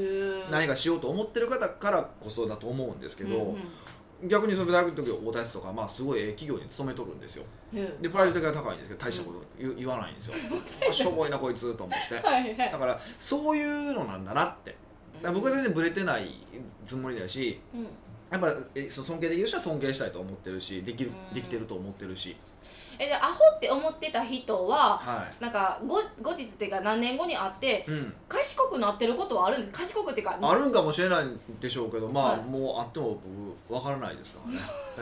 [0.51, 3.63] 何かしようと思ってる方からこそだと思うんですけど、うん
[4.25, 7.45] 逆にその大学の時大田市とか、まあ、すごいええ企業に勤めとるんですよ。
[7.73, 10.35] うんうんでプライド的が高いんですけど大したこと言,、言わないんですよ。
[10.89, 12.17] あしょぼいなこいつと思って。
[12.27, 12.73] はいはい。
[12.73, 14.77] だからそういうのなんだなって
[15.23, 16.31] 僕は全然ブレてない
[16.85, 17.87] つもりだしうん。
[18.31, 21.35] やっぱえその尊敬できる人は尊敬したいと思ってるしできるうん。
[21.35, 22.37] できてると思ってるし。
[22.99, 29.73] えでアホって思ってた人ははなんか後後日っていうか何年後に会ってい、うん、賢くなってることはあるんです。
[29.73, 32.43] 賢くっていうかあるんかもしれないんでしょうけどまあ、はい。
[32.43, 33.19] もうあっても
[33.69, 34.43] 僕わからないですか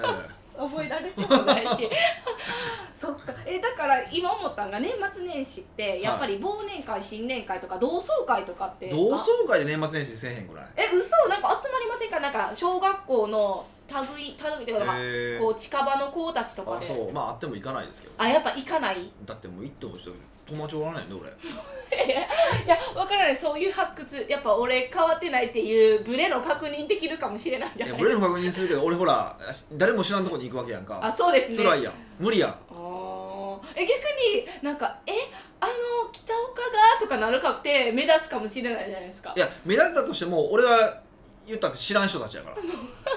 [0.00, 1.88] らね、え覚えられてもないし。
[2.94, 3.32] そっか。
[3.46, 8.86] えだから今思ったんが年末年始ってやっぱり忘年会新年会とか同窓会とかって。
[8.88, 10.66] え同窓会で年末年始せえへんぐらい？
[10.76, 11.16] え嘘。
[11.28, 12.20] なんか集まりませんか？
[12.20, 13.64] なんか小学校の
[14.16, 16.78] 類類っていうか、えこう近場の子たちとかで。
[16.78, 17.12] あそう。
[17.12, 18.14] まああっても行かないですけど。
[18.18, 19.02] あやっぱ行かない？
[19.04, 20.10] いだってもう行っても人
[20.48, 21.28] 友達おらないんで俺
[22.66, 23.36] やわからない。
[23.36, 29.36] そういう発掘やっぱ俺変わってないっていうブレの確認できるかもしれないじゃないいや俺の確認するけど俺ほら
[29.72, 31.00] 誰も知らんとこに行くわけやんか。
[31.02, 31.56] あそうですね。
[31.56, 31.94] 辛いやん。
[32.18, 32.50] 無理やん。
[32.50, 33.58] あー。
[33.74, 35.12] え逆になんか「え
[35.60, 35.72] あの
[36.12, 39.32] 北岡が?」とかなるかって目立つかもしれないじゃないですか。
[39.36, 41.00] いや目立ったとしても俺は
[41.48, 42.56] 言ったって知らん人たちやから。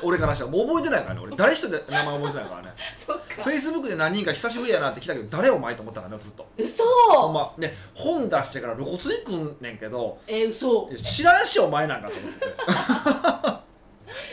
[0.03, 0.51] 俺からしたら。
[0.51, 1.21] もう覚えてないからね。
[1.21, 2.73] 俺誰一人で名前覚えてないからね。
[2.95, 3.43] そっか。
[3.43, 6.47] フェイスブックで何人か久しぶりやなって来たけど誰お前と思ったからねずっと。
[6.57, 6.83] 嘘。
[7.11, 7.53] ほんま。
[7.57, 10.87] ね本出してから露骨に来んねんけどえ嘘。
[10.89, 13.61] いや知らんしお前なんかと思って。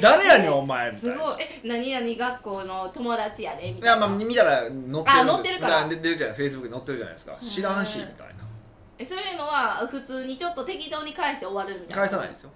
[0.01, 1.15] 誰やねんお前みたいな。
[1.17, 1.37] すごい。
[1.43, 5.03] え何々学校の友達やでみいやたいなまあ見たら載ってる。
[5.07, 5.89] あ載ってるから。
[5.89, 7.37] で出るじゃないフェイスブックに載ってるじゃないですか。
[7.41, 8.35] 知らんしみたいな。
[9.01, 11.95] えそういうのは普通にちょっと適当に返して終わるみたいな。
[11.97, 12.51] 返さないですよ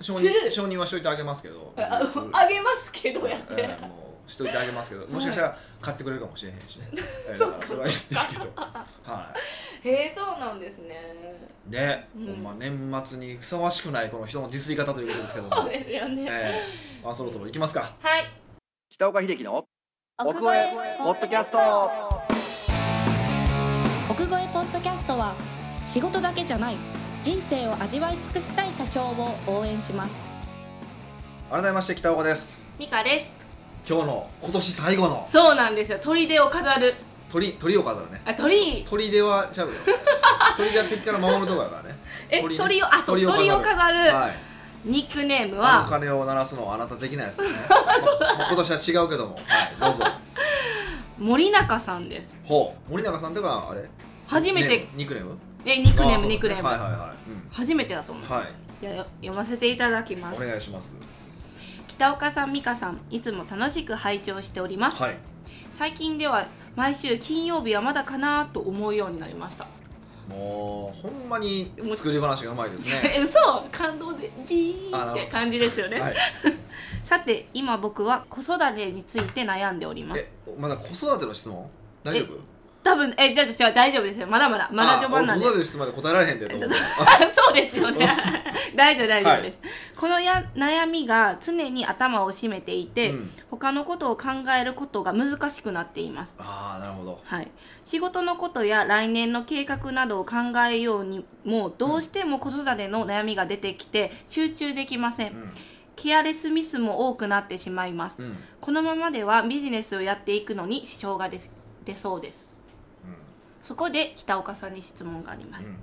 [0.00, 1.72] 承認承認はしといてあげますけど。
[1.76, 2.00] あ
[2.32, 5.06] あげますけどやって、ええもうしといてあげますけど。
[5.06, 6.88] もしかしたら買ってくれるかもしれへんしね、
[7.28, 7.60] ええそっかだか。
[7.60, 8.52] らそれはいいんですけど。
[8.56, 9.34] は
[9.84, 11.14] へえそうなんですね。
[11.68, 12.26] いで、うん。
[12.26, 15.56] ほんま年末にふさわしくないこの人のディスり方ということですけども。
[15.56, 16.62] そうですよね、え
[17.04, 17.08] え。
[17.08, 17.94] あそろそろ行きますか。
[18.00, 18.24] はい。
[18.90, 19.64] 北岡秀樹の
[20.18, 21.58] 奥越えポッドキャスト。
[24.10, 25.34] 奥越えポッドキャストは
[25.86, 26.76] 仕事だけじゃない
[27.24, 30.28] 人生を味わい尽くしたい社長を応援します。
[31.50, 32.60] 改めまして北岡です。
[32.78, 33.34] ミカです。
[33.88, 35.98] 今日の今年最後のそうなんですよ。
[36.00, 36.94] 砦を飾る。
[37.30, 38.20] 鳥鳥を飾るね。
[38.26, 38.84] あ鳥。
[38.86, 39.72] 鳥ではちゃうよ。
[40.58, 41.96] 鳥では敵から守るとこやからね。
[42.28, 43.98] え鳥鳥,、ねをあそう鳥を飾る。
[44.14, 44.34] はい。
[44.84, 45.86] ニックネームは？
[45.88, 47.58] 鐘を鳴らすのはあなた的なやつですね。
[48.52, 49.34] 今年は違うけども。
[49.36, 49.44] はい
[49.80, 50.04] どうぞ。
[51.18, 52.38] 森中さんです。
[52.44, 52.90] ほう。
[52.90, 53.88] 森永さんとかあれ？
[54.26, 55.38] 初めてねニックネーム？
[55.64, 58.50] えニックネームニックネーム、はいはいはい、初めてだと思いうん、ます、は
[58.92, 59.06] い。
[59.20, 60.42] 読ませていただきます。
[60.42, 60.96] お願いします。
[61.88, 65.16] 北岡さん美香さんいつも楽しく拝聴しております、はい。
[65.72, 69.66] 最近では毎週金曜日はまだかなと思うようになりました。
[70.28, 73.14] もうほんまに作り話がうまいですね。
[73.16, 73.38] え 嘘
[73.70, 76.14] 感動でジーンって感じですよね、はい。
[77.04, 80.30] さて今僕は子育てについて悩んでおります。
[80.48, 81.70] えまだ子育ての質問？
[82.02, 82.53] 大丈夫？
[82.84, 84.26] 多分えじゃあじゃあ大丈夫ですよ。
[84.26, 84.68] まだまだ。
[84.70, 85.46] まだ序盤なんで。
[85.46, 86.50] あ俺子育ての質問まで答えられへんで
[87.34, 88.06] そうですよね。
[88.76, 89.60] 大丈夫大丈夫です、
[89.96, 93.30] このや悩みが常に頭を占めていて、うん。
[93.50, 96.36] 他のことを考えることが難しくなっています。
[96.38, 97.20] ああなるほど。
[97.24, 97.50] はい、
[97.84, 100.36] 仕事のことや来年の計画などを考
[100.68, 105.52] えようにもどうしても子育ての悩みが出てきて集中できません、うん。
[105.96, 111.38] ケアレスミスも多くなってしまいます、うんうんこのままではビジネスをやっていくのに支障が出
[111.84, 112.46] 出そうです
[113.64, 115.74] そこで北岡さんに質問があります、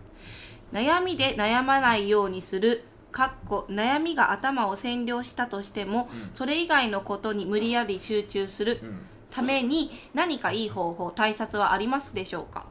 [0.72, 6.30] 悩みで悩まないようにするかっこ悩みが頭を占領したとしても、うん。
[6.34, 8.88] それ以外のことに無理やり集中するうん。
[8.88, 12.66] うんために何かいい方法対策はありますでしょうか？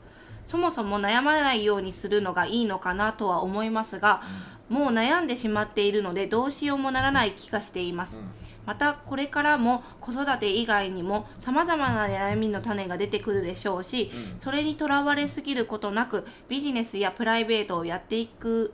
[0.46, 4.20] そもそも悩まないようにするのがいいのかなとは思いますが
[4.68, 8.20] もう悩んでしまっているのでどうしようもならない気がしています、
[8.66, 14.38] またこれからも子育て以外にもさまざまな悩みの種が出てくるでしょうし、うん。
[14.38, 18.72] それにとらわれすぎることなくビジネスやプライベートをやっていく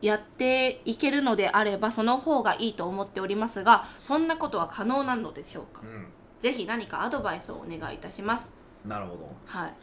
[0.00, 5.82] やっていけるのであればその方がいいと思っておりますがそんなことは可能なのでしょうか？
[5.82, 6.06] うん。
[6.38, 8.54] ぜひ何かアドバイスをお願いいたします。
[8.86, 9.30] なるほど。
[9.46, 9.74] はい。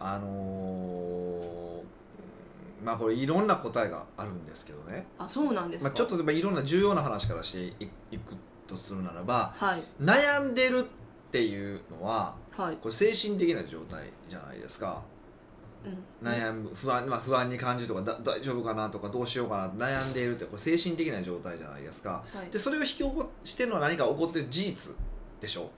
[0.00, 1.58] あのー
[2.84, 8.36] まあこれいろんな答えがあるんですけどね、あそうなんですか、まあ、ちょっとでもいろんな重要な話からしていいく
[8.68, 9.82] とするならばはい。
[10.00, 15.04] 悩んでるっていうのははい、これ精神的な状態じゃないですか。
[15.84, 22.24] うん、悩む不安,、まあ、不安に感じるとかだ大丈夫かなとかどうしようかな悩んでいるってこれ精神的な状態じゃないですか。
[22.34, 22.50] はい。
[22.50, 24.96] でそれを引き起こしてるのは何か起こってる事実
[25.40, 25.70] でしょ。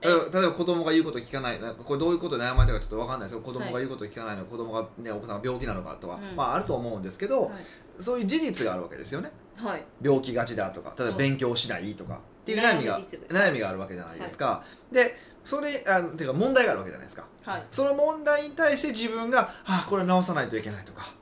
[0.00, 1.58] 例えば子供が言うこと聞かない。
[1.58, 3.40] これどういうことで悩まれてるかちょっと分かんないですよ。
[3.40, 6.36] 子供が言うこと聞かないのか、子供が、ね、お子さんが病気なのかとか、うん。
[6.36, 7.52] まあ、あると思うんですけど、はい。
[7.98, 9.30] そういう事実があるわけですよね。
[9.56, 9.84] はい。
[10.00, 17.26] 病気がちだとか例えば勉強しないとかっていう悩みが悩み実悩みがあるわけじゃないですか、でそれあっていうか問題があるわけじゃないですか。
[17.42, 17.64] はい。
[17.70, 21.12] その問題に対して自分があこれ直さないといけないとか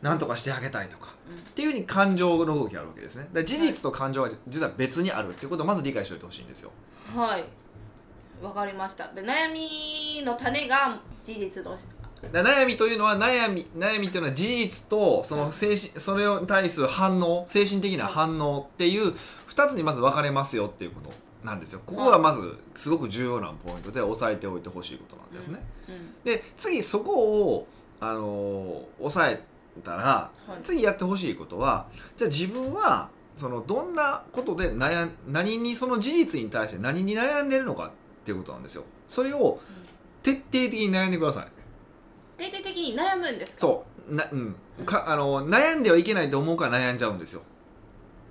[0.00, 1.36] なんとかしてあげたいとかうん。
[1.36, 3.28] っていうふうに感情の動きがあるわけですね。
[3.44, 6.70] 事実と感情は実は別にあるっていうことをまず理解しておいてほしいんですよ。
[7.14, 7.44] はい
[8.42, 9.08] わかりました。
[9.08, 11.76] で悩みの種が事実と
[12.32, 19.14] だ悩みというのは悩み悩みというのは事実とその精神それに対する反応精神的な反応っていう
[19.48, 21.12] 2つにまず分かれますよっていうこと
[21.44, 21.80] なんですよ。
[21.86, 27.68] ここがまずすごく重要なポイントで押さえておいてほしいことなんですね、うんで次そこを
[28.00, 29.42] あのー抑え
[29.84, 30.62] たらはい。
[30.62, 37.92] 次やってほしいことはじゃあ自分はそのどんなことで悩ん何にその事実に対して何に悩んでるのか
[38.26, 38.82] っていうことなんですよ。
[39.06, 39.60] それを
[40.24, 41.46] 徹底的に悩んでください。
[42.36, 43.60] 徹底的に悩むんですか？
[43.60, 44.14] そう。
[44.16, 47.42] な、うん、かあの悩んではいけないと思うから悩んじゃうんですよ。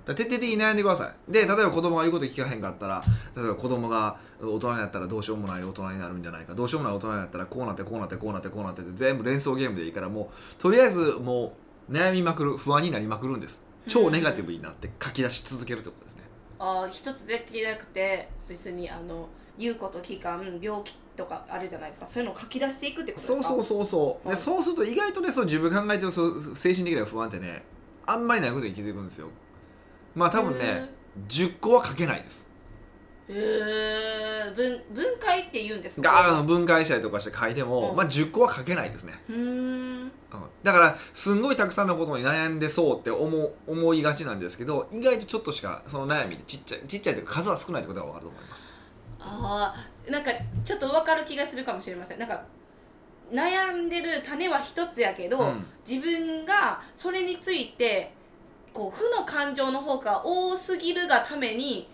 [0.04, 1.32] 徹底的に悩んでください。
[1.32, 3.02] で例えば子供が言うこと聞かへんかったら
[3.34, 6.54] 例えば子供が大人になったらどうしようもない大人になるんじゃないか。
[6.54, 11.54] どうしようもない大人になったらこうなってこうなってこうなってこうなってって全部連想ゲームでいいからもうとりあえずも
[11.88, 13.64] う悩みまくる不安になりまくるんです。
[13.88, 16.22] 超ネガティブになって書き出し続けるってことですね。
[16.58, 22.06] ああ一つだけじゃなくて別にあの言うこと期間病気とかあるじゃないですか。
[22.06, 23.42] そういうのを書き出していくってことですか？
[23.42, 24.36] そうそうそうそう、はい。
[24.36, 27.62] でそうすると意外とねそう自分考えてるそう精神的な不安ってね
[28.06, 29.28] あんまりないことに気づくんですよ。
[30.14, 30.90] まあ多分ね
[31.28, 32.48] 10個は書けないです。
[33.28, 36.44] へえ分分解って言うんですか？
[36.46, 37.96] 分解したりとかして書いても、うん。
[37.96, 39.38] まあ10個は書けないですね、うーん。
[39.38, 40.10] うん。
[40.62, 48.65] だからすんごいたくさんのことに悩んでそうって思う思いがちなんですけど意外とちょっとしかその悩みでちっちゃいちっちゃいというか数は少ないってことが分かると思います
[49.26, 49.74] あ
[50.08, 50.30] あなんか
[50.64, 52.18] ちょっと分かる気がするかもしれません。
[52.18, 52.44] なんか
[53.32, 55.66] 悩んでる種は一つやけど、うん。
[55.88, 58.12] 自分がそれについて
[58.72, 61.88] こう負の感情の方が多すぎるがために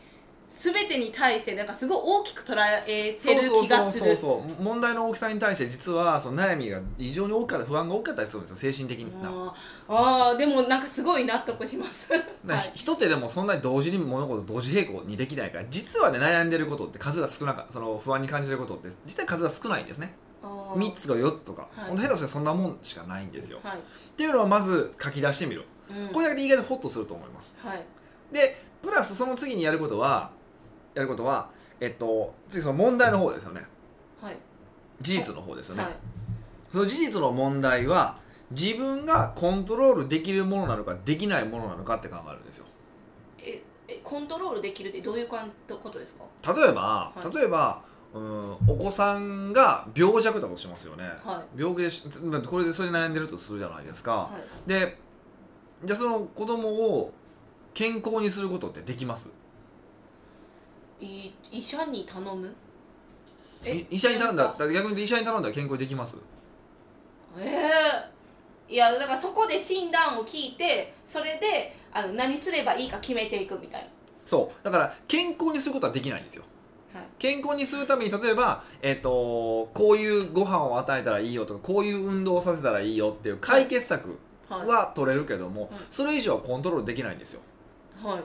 [0.59, 4.17] 全てに対してなんかすごい大きく捉えてるそうそう気がする。
[4.17, 9.53] そうそうそう問題の大きさに対して実はその悩みが異常に大きかった不安が大きかったりするんですよ精神的な、あー。
[9.89, 12.09] あーでもなんかすごい納得します。
[12.75, 20.15] 人ってでもそんなに同時に物事同時並行にできないから実はね悩んでることって数が少なかその不安に感じてることって実は数が少ないんですね。
[20.43, 20.79] あー。
[20.79, 21.89] 3つか4つとか、はい。
[21.89, 23.81] ほんと下手したらそんなもんしかないんですよ、はい、っ
[24.17, 25.65] ていうのをまず書き出してみる。
[25.91, 26.09] うん。
[26.09, 27.57] これだけで意外とホッとすると思います。
[27.63, 27.83] はい。
[28.33, 30.31] でプラスその次にやることは
[30.95, 31.51] やることは
[31.81, 33.63] えっと次その問題の方ですよね。
[34.21, 34.37] はい。
[35.01, 35.93] 事実の方ですよね、はい。
[36.71, 38.19] その事実の問題は
[38.51, 42.67] 自分がコントロールできるものなのかできないものなのかって考えるんですよ。
[43.39, 45.39] ええコントロールできるってどういうこ
[45.91, 46.53] とですか？
[46.55, 47.37] 例えば、はい。
[47.37, 47.83] 例えば
[48.15, 51.89] うんお子さんが病弱だとしますよね、は病気で
[52.47, 54.31] これでそれで悩んでるとするじゃないですか、は
[54.67, 54.69] い。
[54.69, 54.99] で
[55.85, 57.13] じゃあその子供を
[57.75, 59.33] 健康にすることってできます？
[61.05, 62.55] い医者に頼む？
[63.65, 64.47] い医者に頼んだ。
[64.49, 64.73] ですか？
[64.73, 66.17] 逆に医者に頼んだら健康にできます？
[67.39, 67.71] え
[68.69, 73.89] えいやだからそこで診断を聞いてそれであの何すればいいか決めていくみたい
[74.25, 74.65] そう。
[74.65, 76.45] だから健康にすることはできないんですよ。
[76.95, 77.09] なはい。
[77.19, 84.67] 健康にするために例えば、えっとこういうご飯を与えたらいいよとかこういう運動をさせたらいいよっていう解決策はい。
[84.67, 85.71] は取れるけども、はい。
[85.91, 87.41] それ以上はコントロールできないんですよ。
[88.03, 88.21] はい。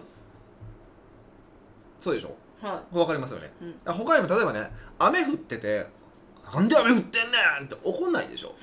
[2.00, 2.36] そうでしょ？
[2.62, 3.76] はわかりますよね、うん。
[3.86, 5.88] あ他にも例えばね雨降ってて
[6.54, 8.56] 「なんで雨降ってんねん!」って怒んないでしょ。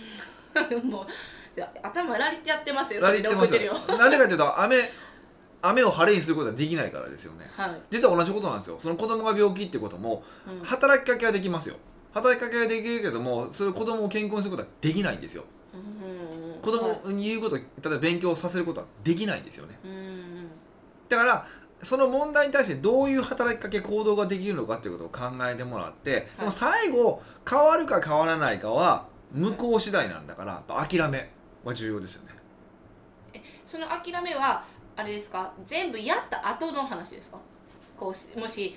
[0.71, 1.07] い もう
[1.55, 4.91] じゃあ頭ラリってやってますよラリってますよなんでかっていうと雨
[5.63, 7.51] 雨を晴れにすることはできないからですよね。
[7.57, 8.77] はい、実は同じことなんですよ。
[8.79, 10.65] その子供が病気ってこともうん。
[10.65, 11.77] 働きかけはできますよ。
[12.13, 15.45] 働きかけはできるけどもそれ子供を健康にすることはできないんですよ。
[15.73, 19.79] うん子供に言うこと例えば勉強させることはできないんですよね。
[19.85, 20.49] うん。
[21.09, 21.47] だから
[21.85, 31.31] その問題に対してどういう働きかけ行動ができるのかっていうことを考えてもらって、でも最後変わるか変わらないかは向こう次第なんだから諦め
[31.65, 32.35] は重要ですよね。
[33.65, 34.65] その諦めは
[34.97, 35.53] あれですか？
[35.67, 37.39] 全部やった後の話ですか？
[37.97, 38.75] こうしもし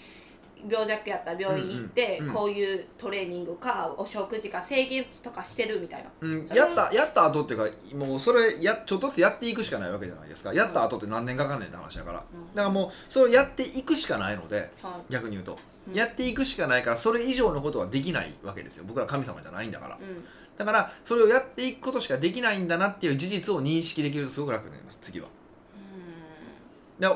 [0.70, 2.36] 病弱やったら病院行って、うんうんうん。
[2.36, 6.10] こういうトレーニングかお食事か制限とかしてるみたいな。
[6.22, 10.54] うん、やったやった後っていうかもうそれやちょっとずつやっていくしかないわけじゃないですか。
[10.54, 12.18] やった後って何年かかんねんって話だから。
[12.20, 15.94] だからもうそれをやっていくしかないのでは逆に言うと、うん。
[15.94, 18.86] やっていくしかないからそれ以上のことはできないわけですよ。
[18.88, 20.00] 僕ら神様じゃないんだから。
[20.58, 25.00] だからそれをやっていくことしかできないんだなっていう事実を認識できるとすごく楽になります。
[25.00, 25.28] 次は。
[27.00, 27.16] だ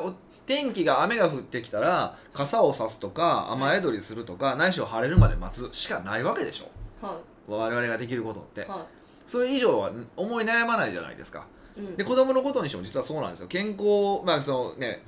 [0.52, 6.70] 天気が雨が降ってきたら傘を差すとか雨宿りするとかないしは晴れるまで待つしかないわけでしょ。
[7.02, 8.62] は我々ができることって。
[8.62, 8.66] い。
[8.66, 8.86] は
[9.26, 11.48] それ以上は思い悩まないじゃないですか。
[11.78, 11.96] い、うん。
[11.96, 13.48] で子供のことにしても実はそうなんですよ。
[13.48, 15.06] 健康まあそのね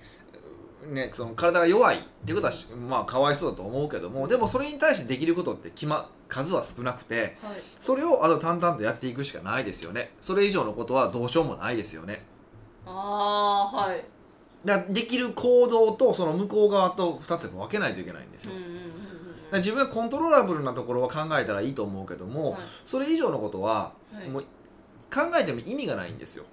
[0.87, 7.55] ね、その体が弱いっていうことはしまあかわいそうだと思うけどもでもそれに対してできることって決、ま、数は少なくてはい。
[7.79, 10.13] それをあと淡々とやっていくしかないですよね。
[10.21, 12.23] それ以上のことはどうしようもないですよね。
[12.85, 14.03] ああはい
[14.65, 18.53] だできる行動とその向こう側と2つに分けないといけないんですよ、
[19.53, 22.61] 自分がコントローラブルなところは考えたらいいと思うけども、はい。
[22.85, 24.29] それ以上のことははい。
[24.29, 24.43] もう
[25.13, 26.45] 考えても意味がないんですよ。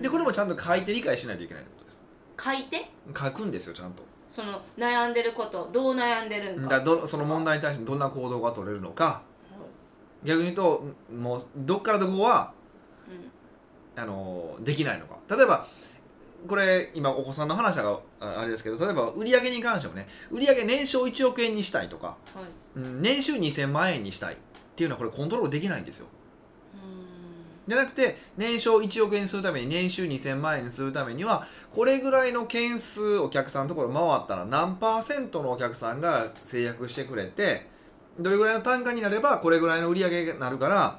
[0.00, 2.04] でこれもちゃんと書いて理解しないといけないってことです。
[2.38, 2.90] 書いて？
[3.16, 4.02] 書くんですよちゃんと。
[4.28, 6.80] その悩んでることどう悩んでるんか。
[6.80, 9.22] だその問題に対してどんな行動が取れるのか。
[10.24, 12.52] 逆に言うともうどっからどこは
[13.96, 14.02] うん。
[14.02, 15.16] あのできないのか。
[15.34, 15.66] 例えば
[16.48, 22.78] これ今お子さんの話だからああれですけど例えば売上に関してもね売上年商1億円にしたいとか、はい。
[22.78, 24.36] うん年収2000万円にしたいっ
[24.76, 26.06] ていうのはこれコントロールできないんですよ。
[26.06, 37.68] うじゃなくて年商1億円にするために年収2000万円にするためにはこれぐらいの件数お客さんのところ回ったら何パーセントのお客さんが制約してくれて
[38.18, 40.98] どれぐらいの単価になればこれぐらいの売り上げになるから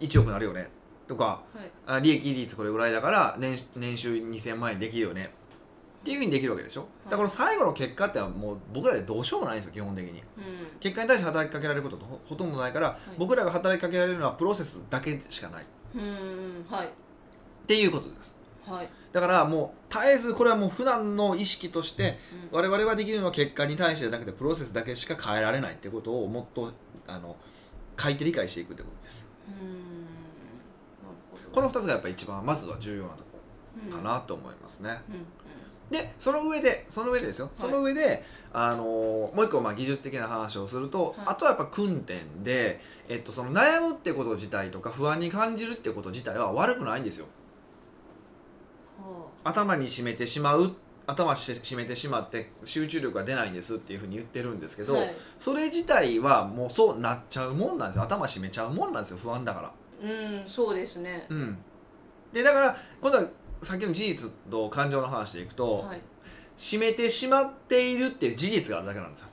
[0.00, 0.68] 1億になるよね
[1.08, 1.70] とかーはい。
[1.86, 5.30] あ利益率これぐらいだから年年収2000万円できるよね。
[6.00, 6.86] っていうふうにできるわけでしょ？
[7.10, 10.10] だから最後の結果ってのはもう僕らでどうしようもないんですよ基本的に。
[10.12, 10.22] うん。
[10.78, 15.62] 結果に対して働きかけられることほほとんどないから、僕らが働きかけられるのはプロセスだけしかない。
[15.64, 15.66] っ
[15.96, 16.64] うん。
[16.70, 16.88] はい。
[17.66, 18.38] ていうことです。
[18.64, 18.88] はい。
[19.12, 22.18] だからもう絶えずこれはもう普段の意識として
[22.52, 22.56] うん。
[22.58, 26.72] 我々はできるのは結果に対してじゃなくてプロセスだけしか変えられないってことをもっと
[27.08, 27.34] あの
[27.98, 29.28] 書いて理解していくってことです。
[29.60, 29.95] うん
[31.56, 33.38] この2つがやっぱり一番まずは重要なとこ
[33.88, 35.26] のろかなと思いますね、うん
[35.88, 41.14] でその上でその上でですよ、その上であのもう一個まあ技術的な話をすると、はい。
[41.26, 47.26] あとはやっぱ訓練で、えっと、その悩むってこと自体とか不安に感じるってこと自体は悪くないんですよ。
[48.98, 50.72] は頭に占めてしまう
[51.06, 55.14] 頭し締めてしまって集中力が出ないんですっていうふうに言ってるんですけど、はい。
[55.38, 58.02] それ自体はもうそうなっちゃうもんなんですよ。
[58.02, 59.72] 頭締めちゃうもんなんですよ不安だから。
[60.02, 61.26] うんそうですね。
[61.28, 61.58] うん、
[62.32, 63.24] でだから今度は
[63.62, 66.00] さっきの事実と感情の話でいくと、はい。
[66.56, 69.28] 締めてしまっているっていう事実があるだけなんですよ。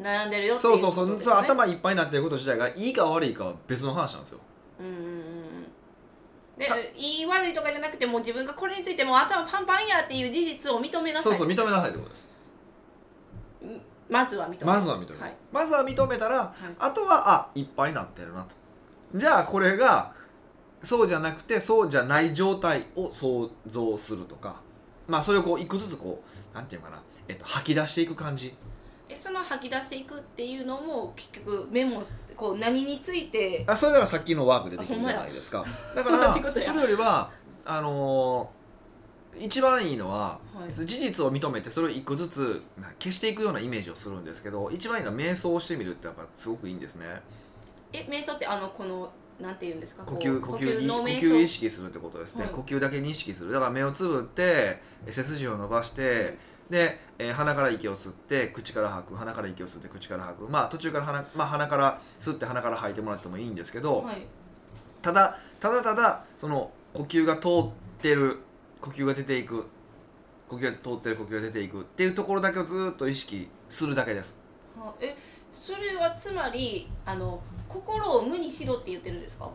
[0.00, 4.40] 悩んでるよっていそうそうそう、そう頭いっぱいになってること自体がいいか悪いかは別の話なんですよ。
[4.80, 5.66] うんうんうんうん。
[6.58, 11.32] でたいい悪いとかじゃなくてもう自分がこれについてもう頭パンパンやっていう事実を認めなさい。
[11.32, 12.30] うそそう認めなさいってことです。
[14.08, 15.06] まずは認めるまずは認め。
[15.06, 15.36] る、はい。
[15.52, 16.74] まずは認めたら、はい。
[16.78, 18.56] あとはあいっぱいになってるなと
[19.14, 20.14] じゃあこれが
[20.82, 24.66] そうじゃなくてそうじゃない状態を想像するとか。
[25.08, 28.54] まあそれをこう一個ずつこうなんていうのかな、えっと、吐き出していく感じ。
[29.08, 32.02] えその吐き出していくっていうのも結局メモ
[32.34, 35.64] こう何についてあそれだからさっきのワークでできるじゃないですか。
[35.94, 36.40] だからそ
[36.72, 37.30] れよりは
[37.64, 38.56] あのー
[39.38, 40.72] 一番いいのは、はい。
[40.72, 47.04] 事実を認めてそれを一個ずつな消していくようなイメージをするんですけど一番いいのは瞑想をしてみるってやっぱすごくいいんですね
[47.92, 50.04] え瞑想ってあのこのなんて言うんですか？
[50.04, 53.52] 呼吸呼吸に呼吸を意想識するってことですね、はい呼吸だけに意識する。
[53.52, 56.38] だから目をつぶってえ背筋を伸ばして
[56.70, 59.14] で、えー鼻から息を吸って口から吐く。
[59.16, 60.48] 鼻から息を吸って口から吐く。
[60.48, 64.26] まあ途中から鼻,、まあ、鼻から吸って鼻から吐いてもらってもいいんですけど、はい。
[65.02, 67.70] ただただただその呼吸が通っ
[68.00, 68.38] てる
[68.80, 69.66] 呼吸が出ていく。
[70.48, 74.40] 呼吸が通ってる呼吸が出ていくっていうところだけをずっと意識するだけです。
[74.78, 75.16] はえ
[75.50, 77.42] それはつまりあの
[77.82, 79.48] 心を無にしろって言ってるんですか？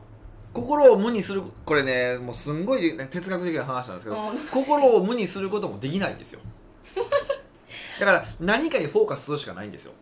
[0.54, 4.38] 心を無にするこれねもうすんごい、ね、哲学的な話なんですけどうん。
[4.48, 6.42] 心を無にすることもできないんですよ。
[8.00, 9.94] だから何かにフォーカスするしかないんですよ。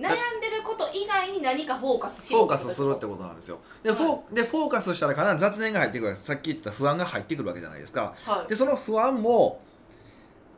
[0.00, 3.58] 悩んでること以外に何かフォーカスしフォろーカスするってことなんですよ。
[3.82, 3.98] で,、はい。
[3.98, 8.14] フォーでフォーカスしたら必ず雑念が入ってくるさっき言ってた不安が入ってくるわけじゃないですか。
[8.26, 8.48] はい。
[8.48, 9.60] でその不安も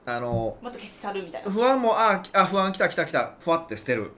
[0.06, 1.50] あのまた消し去るみたいな。
[1.50, 3.32] 不安もああ不安来た来た来た。
[3.40, 4.12] ふわって捨てる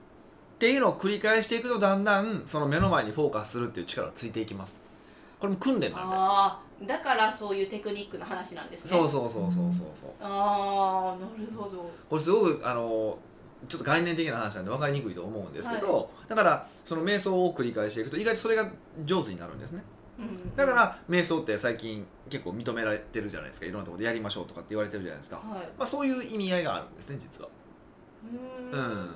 [0.57, 4.83] っていうのを繰り返していくとだんだんその目の前にフォーカスするっていう力がついていきます。
[5.39, 8.89] これも訓練なんでああだからそういうテクニックの話なんですね。
[8.89, 10.09] そうそうそうそうそうそう。
[10.19, 11.87] ああなるほど。
[12.09, 13.19] これすごくあの
[13.67, 18.67] ちょっと概念的な話なんで分かりにくいと思うんですけど、だからその瞑想を繰り返していくと意外とそれが
[19.05, 19.83] 上手になるんですね。
[20.19, 23.67] うんだから瞑想って最近結構認められてるじゃないですか。
[23.67, 25.45] いろんなところでやりましょうとかって言われてるじゃないですか、はい。
[25.77, 27.49] まあ、そういう意味合いがあるんですね実は。
[28.71, 29.09] うん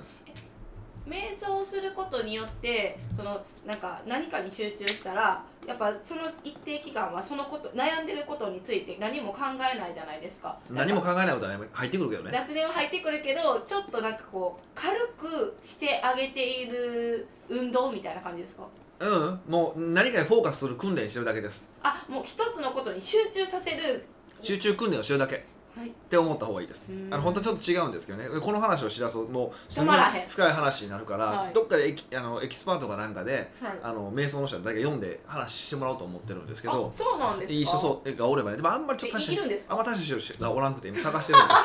[1.06, 10.58] 瞑想することによってそのなんか何かに集中したらやっぱその一定期間はそのこと悩んでることについて何も考えないじゃないですか。
[10.70, 12.30] 何も考えないことはね入ってくるけどね。
[12.32, 18.66] 雑念は入ってくるけどちょっとなんかこう軽くしてあげている運動みたいな感じですか？
[19.00, 19.40] うん。
[19.48, 21.70] もう何かにフォーカスする訓練してるだけです。
[21.82, 24.04] あもう一つのことに集中させる。
[24.40, 25.44] 集中訓練をしてるだけ
[25.76, 25.92] っはい。
[26.10, 26.90] て思った方がいいです。
[26.90, 27.08] うん。
[27.12, 28.28] あの本当はちょっと違うんですけどね。
[28.40, 29.96] この話をしだすともうすごい
[30.28, 31.52] 深い話になるから、はい。
[31.52, 33.72] どっかでエキあのエキスパートかなんかではい。
[33.82, 37.52] あの瞑想の人は誰か読んで話してもらおうと思ってるんですけどあそうなんですか？
[37.54, 38.56] いい人そうがおればね。
[38.56, 39.72] でもあんまりちょっとえいるんですか？
[39.74, 41.62] あんま大した人がおらんくて今探してるんです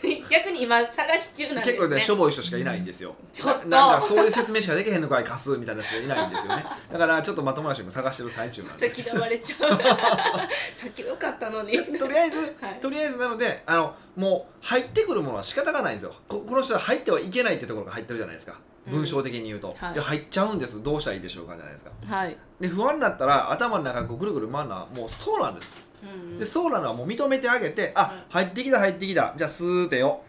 [0.00, 1.72] 逆に 逆に今探し中なんですね。
[1.72, 3.14] 結構ねしょぼい人しかいないんですよ。
[3.32, 3.68] ちょっと。
[3.68, 6.64] ななんかそういう説明しかできへんのかい貸すみたいな人がいないんですよね。
[6.92, 8.96] だからちょっとまともな人も探してる最中なんです。
[9.02, 9.70] 先が割れちゃう。
[9.70, 12.80] さっきよかったのにとりあえず、 はい。
[12.80, 16.14] とりあえずなのであのもう入ってくるものは仕方がないんですよ。
[16.28, 18.58] ここの人は入ってはいけないってところが入ってるじゃないですか。
[18.86, 18.92] うん。
[18.92, 19.94] 文章的に言うと、はい。
[19.94, 20.82] いや入っちゃうんです。
[20.82, 21.90] どうしたらいいでしょうかじゃないですか。
[22.08, 29.34] はい、で不安になったら頭の中ぐるぐる回るのはもうそうなんですうんでそうなのはもう認めてあげてあ入ってきた入ってきた。
[29.36, 30.22] じゃあスーってよ。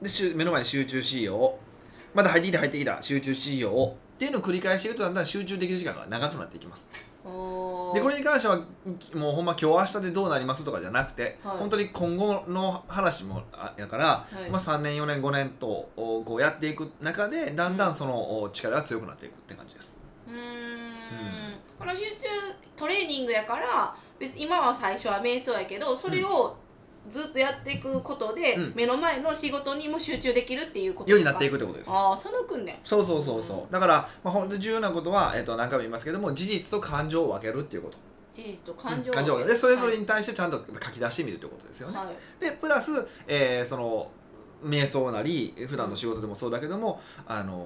[0.00, 1.58] でしゅ目の前に集中しよ
[2.14, 2.16] う。
[2.16, 3.02] また入ってきた入ってきた。
[3.02, 3.88] 集中しよう。
[3.88, 6.88] っていうのを繰り返していくとだんだん集中できる時間が長くなっていきます。
[7.92, 8.60] でこれに関しては
[9.14, 11.56] もうほんま今日明日でどうなりますとかじゃなくて、はい。
[11.58, 14.50] 本当に今後の話もあやから、はい。
[14.50, 20.02] まあ、3年4年5年とおこうやっていく中でだんだんそのお力が強くなっていくって感じです。
[20.28, 20.80] うーん。
[21.78, 22.26] この集中
[22.76, 26.56] トレーニングやから別に今は最初は瞑想やけどそれを
[27.08, 28.72] ずっとやっていくことで、うん。
[28.76, 31.16] 目の前の仕事にも集中できるっていうことですか？
[31.16, 31.90] ようになっていくってことです。
[31.90, 32.78] ああその訓練。
[32.84, 33.72] そうそうそうそう。
[33.72, 37.96] だから、まあ、本当に重要なことは、えっと何回も言いますけども事実と感情を分けるっていうこと。
[38.32, 39.54] 事実と感情感情を分ける。
[39.54, 41.96] でそれぞれに対してちゃんと書き出してみるってことですよね。
[41.96, 44.10] はい、はいでプラス、えーその
[44.62, 47.64] 瞑想なり普段の仕事でもそうだけども、あの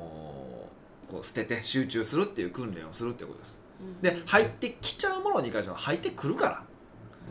[1.09, 3.64] ーこう捨てて集中するっていう訓練をするっていうことです。
[3.85, 6.63] うんで入ってきちゃうものに関しては入ってくるから。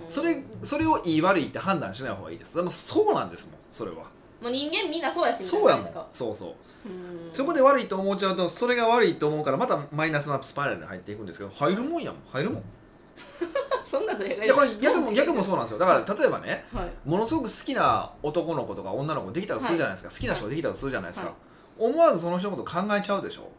[0.05, 0.11] うん。
[0.11, 2.55] それそれをいい悪いって判断しない方がいいです。
[2.57, 4.13] でもそうなんですもんそれは。
[4.41, 5.85] もう人間みんなそうやしそうやもん。
[6.11, 6.49] そうそう。
[6.85, 6.89] う
[7.31, 7.33] ん。
[7.33, 12.21] そこで悪いと思っちゃうとそれが悪いと思うからまたマイナスなスパイラルに入っていくんですけど入るもんやもん。
[12.25, 12.63] 入るもん。
[13.85, 15.77] そんなのいやこれ逆も逆もそうなんですよ。
[15.77, 16.91] だから例えばねはい。
[17.05, 21.35] ものすごく好きな男の子とか女の子できたとするじゃないですか、好きな人ができたとするじゃないですか、はい。
[21.77, 23.49] 思わずその人のこと考えちゃうでしょ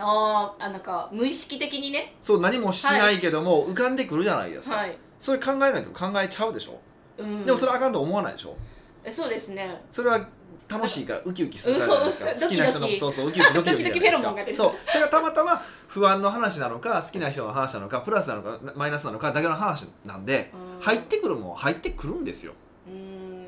[0.00, 2.16] あーあなんか無意識的にね。
[2.20, 6.80] そう何もしないけども、浮かんでくるじゃないですか、はい、それ考えないと考えちゃうでしょ、
[7.18, 8.56] うん、でもそれあかんと思わないでしょ？
[9.04, 9.80] えそうですね。
[9.90, 10.28] それは
[10.68, 12.26] 楽しいからウキウキするからですか。
[12.26, 20.80] 好きな人のそうそうウキウキドキドキじゃないですそうそれがたまたま不安の話なのか好きな人の話なのかプラスなのかマイナスなのかだけの話なんでうん。
[20.80, 22.52] 入ってくるもんは入ってくるんですよ
[22.86, 23.46] うーん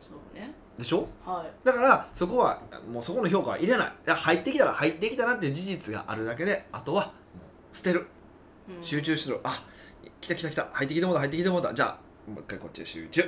[0.00, 1.06] そうねでしょ？
[1.24, 1.66] はい。
[1.66, 2.60] だからそこは
[2.90, 3.86] もうそこの評価は入れない。
[3.86, 7.12] いや入ってきたら入ってきたなっていう事実があるだけであとは
[7.72, 8.06] 捨てる。
[8.68, 8.82] うん。
[8.82, 9.40] 集中しろ。
[9.44, 9.62] あ
[10.20, 10.68] 来た来た来た。
[10.72, 11.72] 入ってきてもうた入ってきてもうた。
[11.72, 13.20] じゃあもう一回こっちで集中。
[13.22, 13.24] っ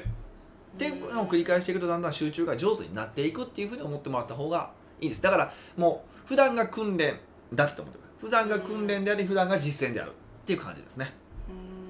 [0.78, 5.20] ていうのを繰り返していくとだんだん集中が上手になっていくっていうふうに思ってもらった方がいいです。
[5.20, 7.20] だからもう普段が訓練
[7.52, 8.20] だって思ってください。
[8.22, 10.12] 普段が訓練であり普段が実践であるっ
[10.46, 11.12] ていう感じですね。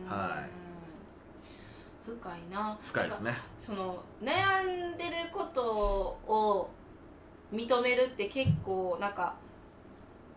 [0.07, 0.62] はい
[2.05, 2.77] 深いな。
[2.85, 3.35] 深いですね。
[3.59, 5.63] その悩んでること
[6.27, 6.71] を
[7.53, 9.35] 認めるって結構なんか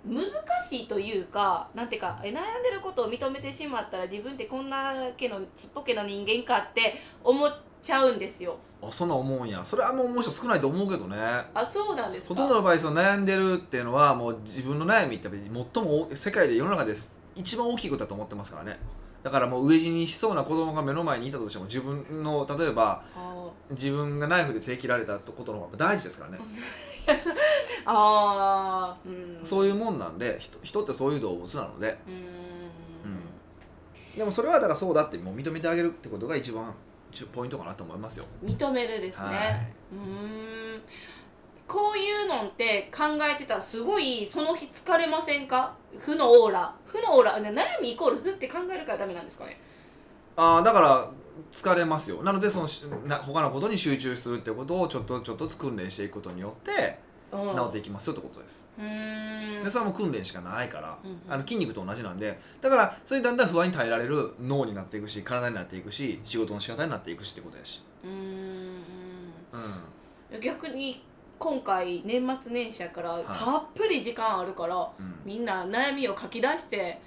[0.06, 0.26] 難
[0.62, 7.52] しいというかなんていうかえ悩んでることを認めてしまったら自分ってこんなけのちっぽけな人間かって思っ
[7.82, 8.58] ちゃうんですよ。
[8.84, 9.64] あそんな思うんや。
[9.64, 11.18] それはもうもう人少ないと思うけどね。
[11.56, 12.36] あそうなんですか？
[12.36, 18.78] ほとんどの場合その悩んでるっていうのはもう自分の悩みって最も世界で世の中です一番大きいことだと思ってますからね
[19.26, 27.10] だからもう飢え死にしそうな子供が目の前にいたとしても自分の例えばあ自分がナイフで手切られたことの方が大事ですからね、ー
[27.88, 29.10] あー。
[29.10, 29.44] うん。
[29.44, 31.98] そういうもんなんで人人ってそういう動物なので。
[32.08, 32.16] うーん。
[34.16, 36.76] でもそれはだからそうだってもう認めてあげるってことが一番
[37.12, 38.26] ちポイントかなと思いますよ。
[38.44, 39.38] 認めるですね、はい。
[39.92, 40.82] うーん
[41.68, 45.76] こういうのって考えてたらすごいその日疲れませんか？
[45.98, 46.76] 負のオーラ。
[46.86, 47.40] 負のオーラ。
[47.40, 49.60] ね悩みイコール負って考えるからダメなんですかね？
[50.36, 51.10] ああだから
[51.52, 52.22] 疲れますよ。
[52.24, 57.00] なのでそのしな他のことに集中するってことをちょっとちょっとずつ訓練していくことによって
[57.32, 57.56] うん。
[57.56, 58.70] 治っていきますよってことです。
[58.78, 59.64] うーん。
[59.64, 61.18] でそれはもう訓練しかないから、うんうん。
[61.28, 62.40] あの筋肉と同じなんで。
[62.62, 68.14] だからそれでだんだん不安に耐えられる脳になっていくし体になっていくし仕事の仕方になっていくしってことやし、うーん。
[70.34, 70.42] うん。
[70.42, 71.04] 逆に
[71.38, 73.24] 今回年末年始やからい。
[73.26, 77.00] たっぷり時間あるから、うん、みんな悩みを書き出して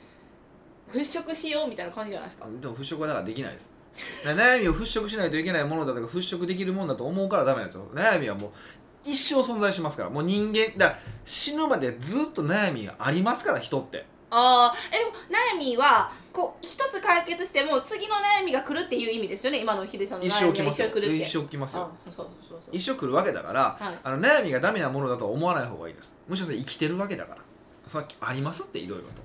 [0.91, 2.47] 払拭しようみたいな感じじゃないですか？
[2.61, 3.73] でも払拭はだからできないです。
[4.25, 7.87] 悩みを払拭しないといけないものだとか払拭できるもんだと思うからダメなんですよ。
[7.95, 8.51] 悩みはもう
[9.03, 10.11] 一生存在しますから。
[10.11, 15.13] もう人間だ死ぬまでずっと悩みがありますから人ってああえでも
[15.57, 20.89] 悩みはこう一つ解決しても次の悩みが来るっていう意味ですよね今のヒデさんの一悩み来ますよ。
[20.89, 21.17] 一生来るって。
[21.17, 21.91] 一生来ますよ。
[22.07, 23.99] あそうそうそう一生来るわけだから、はい。
[24.05, 26.19] あの悩みがダメなものだとは思わない方がいいです。
[26.29, 27.41] むしろそれ生きてるわけだから。
[27.87, 29.23] それはありますっていろいろと。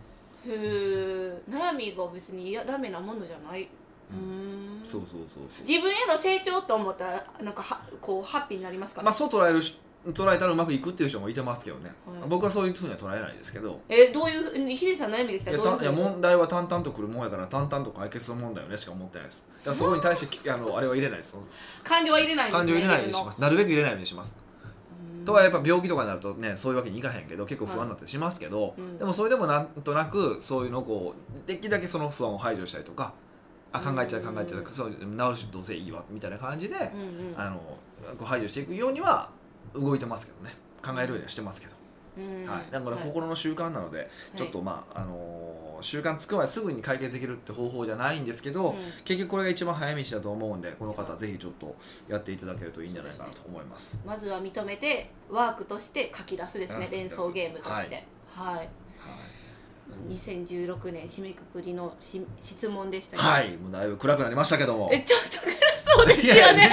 [0.47, 3.64] へえ悩みが別にいやダメなものじゃない。
[3.64, 3.68] う
[4.12, 4.82] うーん。
[4.86, 5.68] そうそうそうそう。
[5.68, 9.80] 自分への成長と思ったらなんかはこうハッピーになりますかね、まあそう捉えるし
[10.12, 12.30] 捉えたらうまくいくっていう人もいてますけどね、はい。
[12.30, 13.80] 僕はそういうふうには捉えないですけど。
[13.88, 15.51] えどういうヒデさん悩みが来た？
[15.51, 21.38] らどういういや問題は淡々と来るもんやから淡々と解決するもんだよねしか思ってないですだからそこに対してき あのあれは入れないです。
[21.84, 23.41] 感情は入れないんですね感情入れないようにします。
[23.41, 24.36] なるべく入れないようにします。
[25.26, 28.97] とはやっぱ病気とかになるとねそういうわけにいかへんけど結構不安になったりしますけど、うん。
[28.97, 33.14] でもそれでもなんとなくそういうのをこうできるだけその不安を排除したりとか
[33.72, 37.36] あ考えちゃう考えちゃうそう治るしどうせいいわみたいな感じで、うんうん。
[37.38, 39.30] あのこう排除していくようには
[39.74, 40.55] 動いてますけどね。
[40.84, 41.74] 考えるようにはしてますけど、
[42.17, 42.45] うん。
[42.45, 43.05] はい、だからはい。
[43.05, 48.78] 心の習慣なので、ちょっとまあ、あのー習慣つくまですぐに解決できるって方法じゃないんですけど、うん。
[49.03, 51.76] 結局これが一番早道だと思うんでこの方はぜひちょっと
[52.07, 54.01] やっていただけるといいんじゃないかなと思います。
[54.05, 56.86] まずは認めてワークとして書き出すですね。
[56.86, 58.05] うん連想ゲームとして。
[58.30, 58.69] はい、はい
[60.10, 64.89] 2016年締めくくりのし質問でしたけどはい、もうだいぶ暗くなりましたけども。
[64.91, 65.28] えちょっと
[65.96, 66.70] そうですよね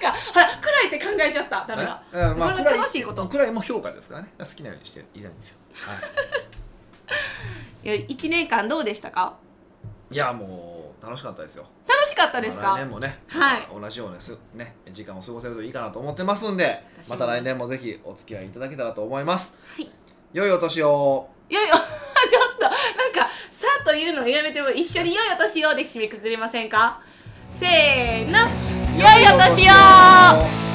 [0.00, 4.32] なんかほら暗いって考えちゃったダメだええまあ、これ暗い楽しいこと暗いも評価ですからね。
[4.38, 5.58] 好きなようにしていないんですよ。
[5.72, 5.98] はい
[7.88, 9.36] や1年間どうでしたか？
[10.10, 11.64] い、いや、もう楽しかったですよ。
[11.88, 12.62] 楽しかったですか？
[12.68, 19.58] まあ来年もね、はい同じようなすね時間を過ごせるといいかなと思ってますんで、また来年もぜひお付き合いいただけたらと思います。
[19.76, 19.90] はい
[20.32, 21.28] 良いお年を。
[21.48, 21.96] いやいやちょっとなんか
[24.10, 27.00] 「さ」というのをやめても一緒に「良いお年を」で締めくくれませんか？
[27.50, 28.38] せーの。
[28.98, 30.69] 良いお年を